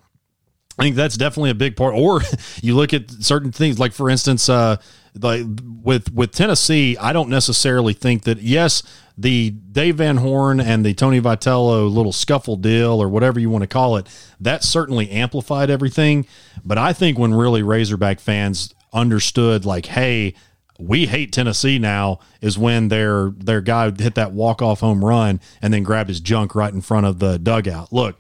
[0.77, 1.95] I think that's definitely a big part.
[1.95, 2.21] Or
[2.61, 4.77] you look at certain things, like for instance, uh,
[5.19, 5.43] like
[5.83, 8.41] with with Tennessee, I don't necessarily think that.
[8.41, 8.81] Yes,
[9.17, 13.63] the Dave Van Horn and the Tony Vitello little scuffle deal, or whatever you want
[13.63, 14.07] to call it,
[14.39, 16.25] that certainly amplified everything.
[16.63, 20.33] But I think when really Razorback fans understood, like, hey,
[20.79, 25.39] we hate Tennessee now, is when their their guy hit that walk off home run
[25.61, 27.93] and then grabbed his junk right in front of the dugout.
[27.93, 28.17] Look,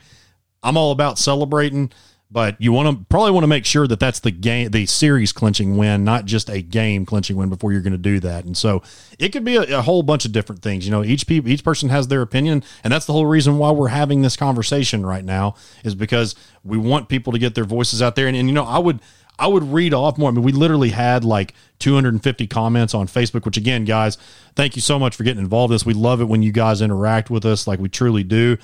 [0.61, 1.91] I'm all about celebrating
[2.31, 5.33] but you want to probably want to make sure that that's the game, the series
[5.33, 8.45] clinching win, not just a game clinching win before you're going to do that.
[8.45, 8.81] And so
[9.19, 10.85] it could be a, a, whole bunch of different things.
[10.85, 13.89] You know, each each person has their opinion, and that's the whole reason why we're
[13.89, 18.15] having this conversation right now is because we want people to get their voices out
[18.15, 18.27] there.
[18.27, 19.01] And, and you know, I would.
[19.39, 20.29] I would read off more.
[20.29, 24.19] I mean, we literally had like 250 comments on Facebook, which again, guys,
[24.55, 25.85] thank you so much for getting involved in this.
[25.85, 28.57] We love it when you guys interact with us like we truly do.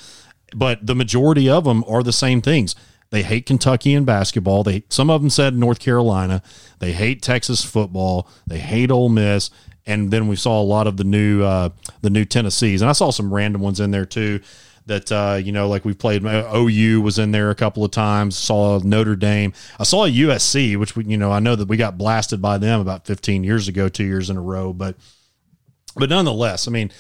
[0.55, 2.76] But the majority of them are the same things
[3.10, 4.64] they hate Kentucky in basketball.
[4.64, 6.41] They some of them said North Carolina.
[6.80, 8.30] They hate Texas football.
[8.45, 9.49] They hate Ole Miss.
[9.86, 11.70] And then we saw a lot of the new uh,
[12.01, 14.41] the new Tennessees, and I saw some random ones in there too.
[14.86, 18.38] That uh, you know, like we played OU was in there a couple of times.
[18.38, 19.53] Saw Notre Dame.
[19.80, 22.82] I saw USC, which we you know I know that we got blasted by them
[22.82, 24.74] about 15 years ago, two years in a row.
[24.74, 24.97] But
[25.95, 26.91] but nonetheless, I mean,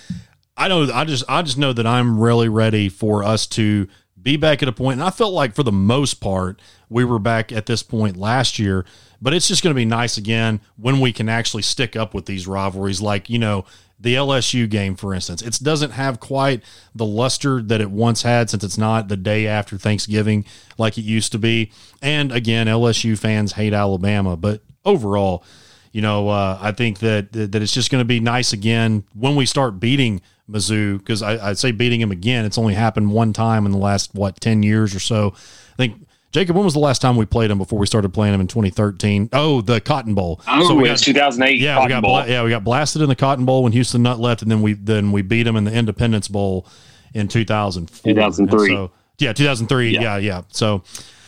[0.55, 3.89] I know I just I just know that I'm really ready for us to
[4.27, 7.17] be back at a point, and I felt like for the most part we were
[7.17, 8.85] back at this point last year.
[9.21, 12.25] But it's just going to be nice again when we can actually stick up with
[12.25, 13.63] these rivalries, like you know
[13.97, 15.41] the LSU game, for instance.
[15.41, 16.61] It doesn't have quite
[16.93, 20.43] the luster that it once had since it's not the day after Thanksgiving
[20.77, 21.71] like it used to be.
[22.01, 25.45] And again, LSU fans hate Alabama, but overall,
[25.93, 29.37] you know, uh, I think that that it's just going to be nice again when
[29.37, 32.45] we start beating Mizzou because I'd say beating him again.
[32.45, 35.33] It's only happened one time in the last what ten years or so.
[35.35, 38.33] I think Jacob, when was the last time we played him before we started playing
[38.33, 39.29] him in 2013?
[39.33, 40.41] Oh, the Cotton Bowl.
[40.47, 41.59] Oh, so we got 2008.
[41.59, 44.03] Yeah, Cotton we got bla- yeah we got blasted in the Cotton Bowl when Houston
[44.03, 46.67] Nutt left, and then we then we beat him in the Independence Bowl
[47.13, 48.13] in 2004.
[48.13, 48.69] 2003.
[48.69, 49.89] So, yeah, 2003.
[49.89, 50.01] Yeah.
[50.01, 50.41] yeah, yeah.
[50.49, 50.83] So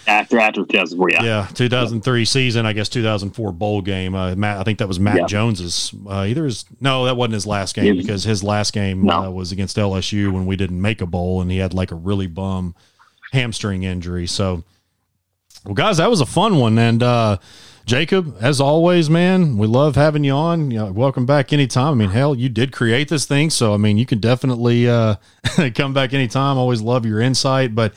[0.09, 1.11] after after 2004.
[1.11, 2.25] Yeah, yeah, 2003 yeah.
[2.25, 2.65] season.
[2.65, 4.15] I guess 2004 bowl game.
[4.15, 5.25] Uh, Matt, I think that was Matt yeah.
[5.25, 5.93] Jones's.
[6.07, 9.25] Uh, either his no, that wasn't his last game because his last game no.
[9.25, 11.95] uh, was against LSU when we didn't make a bowl and he had like a
[11.95, 12.75] really bum
[13.31, 14.27] hamstring injury.
[14.27, 14.63] So,
[15.63, 17.03] well, guys, that was a fun one and.
[17.03, 17.37] uh
[17.85, 20.69] Jacob, as always, man, we love having you on.
[20.69, 21.93] You know, welcome back anytime.
[21.93, 25.15] I mean, hell, you did create this thing, so I mean, you can definitely uh,
[25.73, 26.59] come back anytime.
[26.59, 27.95] Always love your insight, but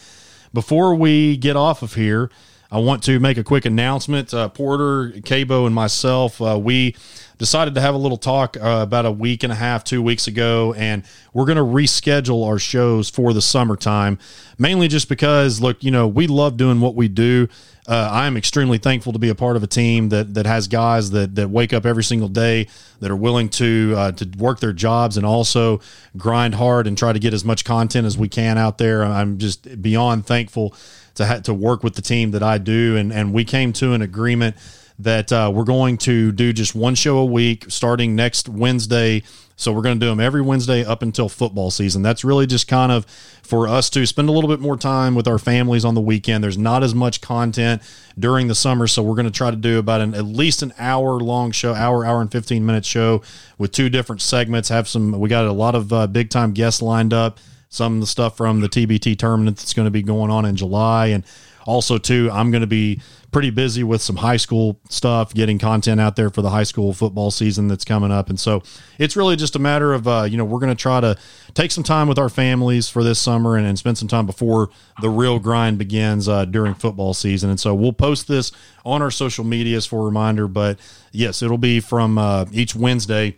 [0.52, 2.30] before we get off of here,
[2.72, 4.32] I want to make a quick announcement.
[4.32, 6.96] Uh, Porter, Cabo, and myself, uh, we
[7.36, 10.26] decided to have a little talk uh, about a week and a half, two weeks
[10.26, 11.04] ago, and
[11.34, 14.18] we're going to reschedule our shows for the summertime,
[14.58, 17.46] mainly just because, look, you know, we love doing what we do.
[17.86, 20.68] Uh, I am extremely thankful to be a part of a team that that has
[20.68, 22.68] guys that that wake up every single day
[23.00, 25.80] that are willing to uh, to work their jobs and also
[26.16, 29.04] grind hard and try to get as much content as we can out there.
[29.04, 30.74] I'm just beyond thankful
[31.14, 33.92] to ha- to work with the team that I do, and and we came to
[33.92, 34.56] an agreement
[34.98, 39.22] that uh, we're going to do just one show a week starting next Wednesday
[39.62, 42.02] so we're going to do them every Wednesday up until football season.
[42.02, 43.06] That's really just kind of
[43.42, 46.42] for us to spend a little bit more time with our families on the weekend.
[46.42, 47.80] There's not as much content
[48.18, 50.72] during the summer, so we're going to try to do about an at least an
[50.78, 53.22] hour long show, hour, hour and 15 minute show
[53.56, 54.68] with two different segments.
[54.68, 57.38] Have some, we got a lot of uh, big time guests lined up.
[57.72, 60.56] Some of the stuff from the TBT tournament that's going to be going on in
[60.56, 61.08] July.
[61.08, 61.24] And
[61.64, 63.00] also too i'm going to be
[63.32, 66.92] pretty busy with some high school stuff getting content out there for the high school
[66.92, 68.28] football season that's coming up.
[68.28, 68.62] And so
[68.98, 71.16] it's really just a matter of uh, you know we're going to try to
[71.54, 74.68] take some time with our families for this summer and, and spend some time before
[75.00, 77.48] the real grind begins uh, during football season.
[77.48, 78.52] And so we'll post this
[78.84, 80.46] on our social medias for a reminder.
[80.46, 80.78] But
[81.10, 83.36] yes it'll be from uh, each wednesday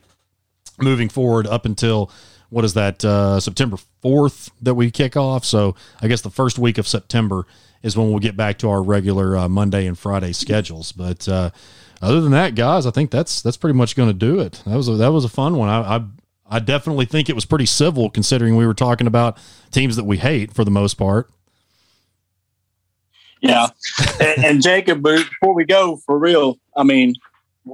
[0.81, 2.11] moving forward up until
[2.55, 6.59] what is that uh, september 4th that we kick off so i guess the first
[6.59, 7.47] week of september
[7.85, 10.91] is when we'll get back to our regular uh, Monday and Friday schedules.
[10.91, 11.51] But uh,
[12.01, 14.63] other than that, guys, I think that's that's pretty much going to do it.
[14.67, 15.69] That was a, that was a fun one.
[15.69, 16.05] I, I
[16.51, 19.39] I definitely think it was pretty civil considering we were talking about
[19.71, 21.31] teams that we hate for the most part.
[23.41, 23.69] Yeah,
[24.19, 27.15] and, and Jacob, before we go for real, I mean,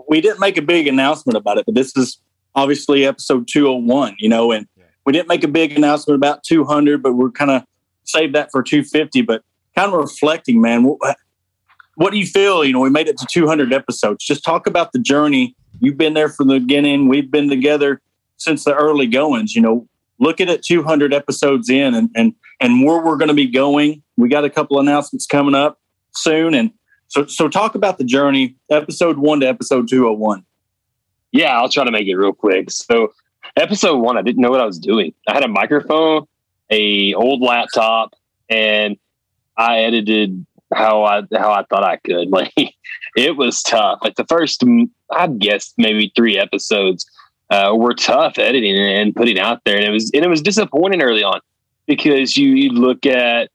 [0.09, 2.19] we didn't make a big announcement about it, but this is
[2.55, 4.67] obviously episode 201, you know, and
[5.07, 7.63] we didn't make a big announcement about 200, but we're kind of
[8.05, 9.23] saved that for 250.
[9.23, 9.43] But
[9.77, 11.17] kind of reflecting, man, what,
[11.97, 12.65] what do you feel?
[12.65, 14.25] You know, we made it to 200 episodes.
[14.25, 15.55] Just talk about the journey.
[15.81, 17.09] You've been there from the beginning.
[17.09, 18.01] We've been together
[18.37, 19.55] since the early goings.
[19.55, 19.89] You know,
[20.19, 24.03] look at it 200 episodes in and and and where we're going to be going.
[24.17, 25.81] We got a couple announcements coming up
[26.15, 26.71] soon, and
[27.09, 30.45] so so talk about the journey, episode one to episode 201.
[31.33, 32.71] Yeah, I'll try to make it real quick.
[32.71, 33.13] So
[33.57, 35.15] episode one, I didn't know what I was doing.
[35.29, 36.27] I had a microphone,
[36.71, 38.15] a old laptop,
[38.49, 38.97] and
[39.57, 42.29] I edited how I how I thought I could.
[42.41, 42.75] Like
[43.17, 44.01] it was tough.
[44.03, 44.63] Like the first,
[45.11, 47.09] I'd guess maybe three episodes
[47.51, 51.03] uh, were tough editing and putting out there, and it was and it was disappointing
[51.03, 51.41] early on
[51.87, 53.51] because you you look at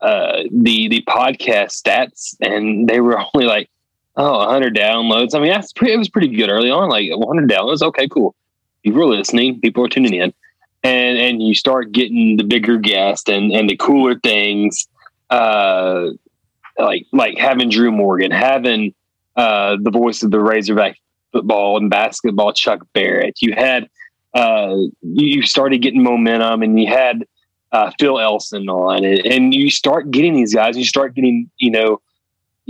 [0.00, 3.68] uh, the the podcast stats and they were only like
[4.16, 5.34] oh 100 downloads.
[5.34, 7.82] I mean that's pretty, it was pretty good early on, like 100 downloads.
[7.82, 8.34] Okay, cool.
[8.82, 9.60] People are listening.
[9.60, 10.32] People are tuning in,
[10.82, 14.88] and and you start getting the bigger guests and and the cooler things.
[15.30, 16.10] Uh,
[16.78, 18.94] like like having Drew Morgan, having
[19.36, 20.96] uh, the voice of the Razorback
[21.32, 23.40] football and basketball, Chuck Barrett.
[23.40, 23.88] You had
[24.34, 27.24] uh, you started getting momentum, and you had
[27.72, 30.76] uh, Phil Elson on it, and you start getting these guys.
[30.76, 32.00] You start getting, you know,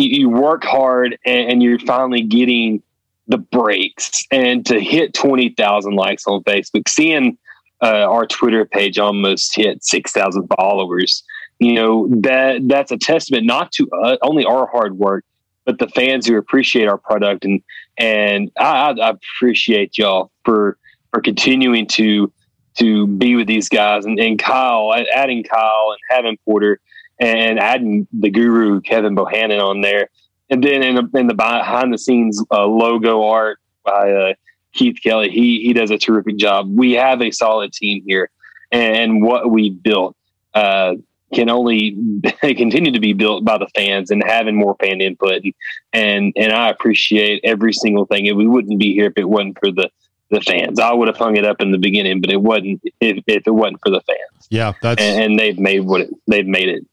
[0.03, 2.83] you, you work hard, and, and, you're finally getting
[3.29, 7.39] the breaks, and to hit twenty thousand likes on Facebook, seeing
[7.83, 11.25] uh, our Twitter page almost hit six thousand followers
[11.59, 15.25] you know that that's a testament not to uh, only our hard work
[15.65, 17.45] but the fans who appreciate our product.
[17.45, 17.63] And
[17.99, 20.79] and I, I appreciate y'all for
[21.13, 22.33] for continuing to
[22.79, 24.05] to be with these guys.
[24.05, 26.81] And, and Kyle adding Kyle and having Porter
[27.23, 30.09] and adding the guru Kevin Bohannon on there
[30.51, 34.35] and then in the, in the behind the scenes uh, logo art by uh,
[34.73, 38.31] Keith Kelly he he does a terrific job we have a solid team here
[38.71, 40.17] and what we built
[40.55, 40.95] uh,
[41.33, 41.97] can only
[42.41, 45.43] continue to be built by the fans and having more fan input.
[45.43, 45.55] And,
[45.93, 48.29] and, and I appreciate every single thing.
[48.29, 49.91] And we wouldn't be here if it wasn't for the,
[50.31, 50.79] the fans.
[50.79, 53.51] I would have hung it up in the beginning, but it wasn't if, if it
[53.51, 54.47] wasn't for the fans.
[54.51, 56.87] Yeah, that's and, and they've made what it, they've made it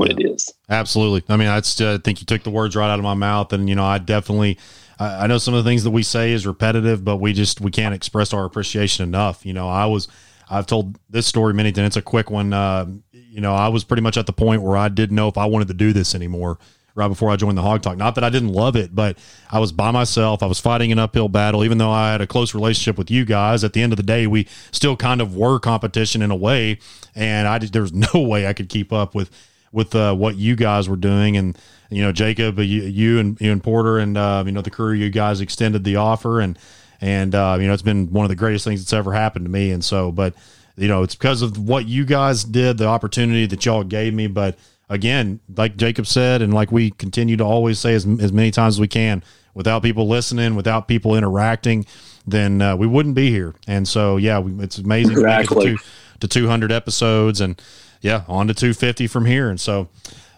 [0.00, 0.52] what yeah, it is.
[0.68, 1.22] Absolutely.
[1.28, 3.68] I mean, I, I think you took the words right out of my mouth, and
[3.68, 4.58] you know, I definitely.
[5.02, 7.70] I know some of the things that we say is repetitive, but we just we
[7.70, 9.46] can't express our appreciation enough.
[9.46, 10.08] You know, I was
[10.50, 11.86] I've told this story many times.
[11.86, 12.52] It's a quick one.
[12.52, 15.38] Uh, you know, I was pretty much at the point where I didn't know if
[15.38, 16.58] I wanted to do this anymore
[16.94, 17.96] right before I joined the Hawg Talk.
[17.96, 19.16] Not that I didn't love it, but
[19.50, 20.42] I was by myself.
[20.42, 23.24] I was fighting an uphill battle, even though I had a close relationship with you
[23.24, 23.64] guys.
[23.64, 26.78] At the end of the day, we still kind of were competition in a way,
[27.14, 29.30] and I just, there was no way I could keep up with
[29.72, 31.36] with uh, what you guys were doing.
[31.36, 31.56] And
[31.90, 34.92] you know, Jacob, you, you and you and Porter, and uh, you know the crew,
[34.92, 36.58] you guys extended the offer, and
[37.00, 39.50] and uh, you know it's been one of the greatest things that's ever happened to
[39.50, 39.70] me.
[39.70, 40.34] And so, but
[40.76, 44.26] you know, it's because of what you guys did, the opportunity that y'all gave me.
[44.28, 44.58] But
[44.88, 48.76] again, like Jacob said, and like we continue to always say as, as many times
[48.76, 51.84] as we can, without people listening, without people interacting,
[52.26, 53.54] then uh, we wouldn't be here.
[53.66, 55.76] And so, yeah, we, it's amazing exactly.
[55.76, 55.82] to,
[56.20, 57.60] to 200 episodes and
[58.00, 59.50] yeah, on to 250 from here.
[59.50, 59.88] And so,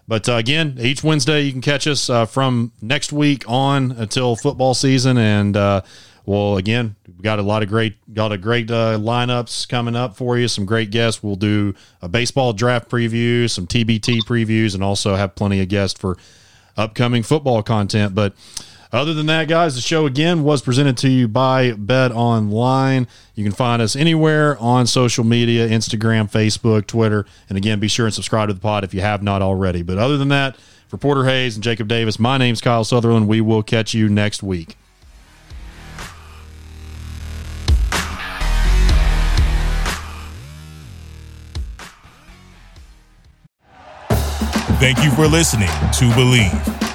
[0.08, 4.36] but uh, again, each Wednesday you can catch us uh, from next week on until
[4.36, 5.16] football season.
[5.16, 5.82] And uh,
[6.26, 10.16] well, again, we got a lot of great, got a great uh, lineups coming up
[10.16, 10.48] for you.
[10.48, 11.22] Some great guests.
[11.22, 15.98] We'll do a baseball draft preview, some TBT previews, and also have plenty of guests
[15.98, 16.16] for
[16.76, 18.14] upcoming football content.
[18.14, 18.34] But
[18.92, 23.08] other than that, guys, the show again was presented to you by Bet Online.
[23.34, 27.24] You can find us anywhere on social media Instagram, Facebook, Twitter.
[27.48, 29.82] And again, be sure and subscribe to the pod if you have not already.
[29.82, 30.56] But other than that,
[30.88, 33.28] for Porter Hayes and Jacob Davis, my name's Kyle Sutherland.
[33.28, 34.76] We will catch you next week.
[44.78, 46.91] Thank you for listening to Bleav.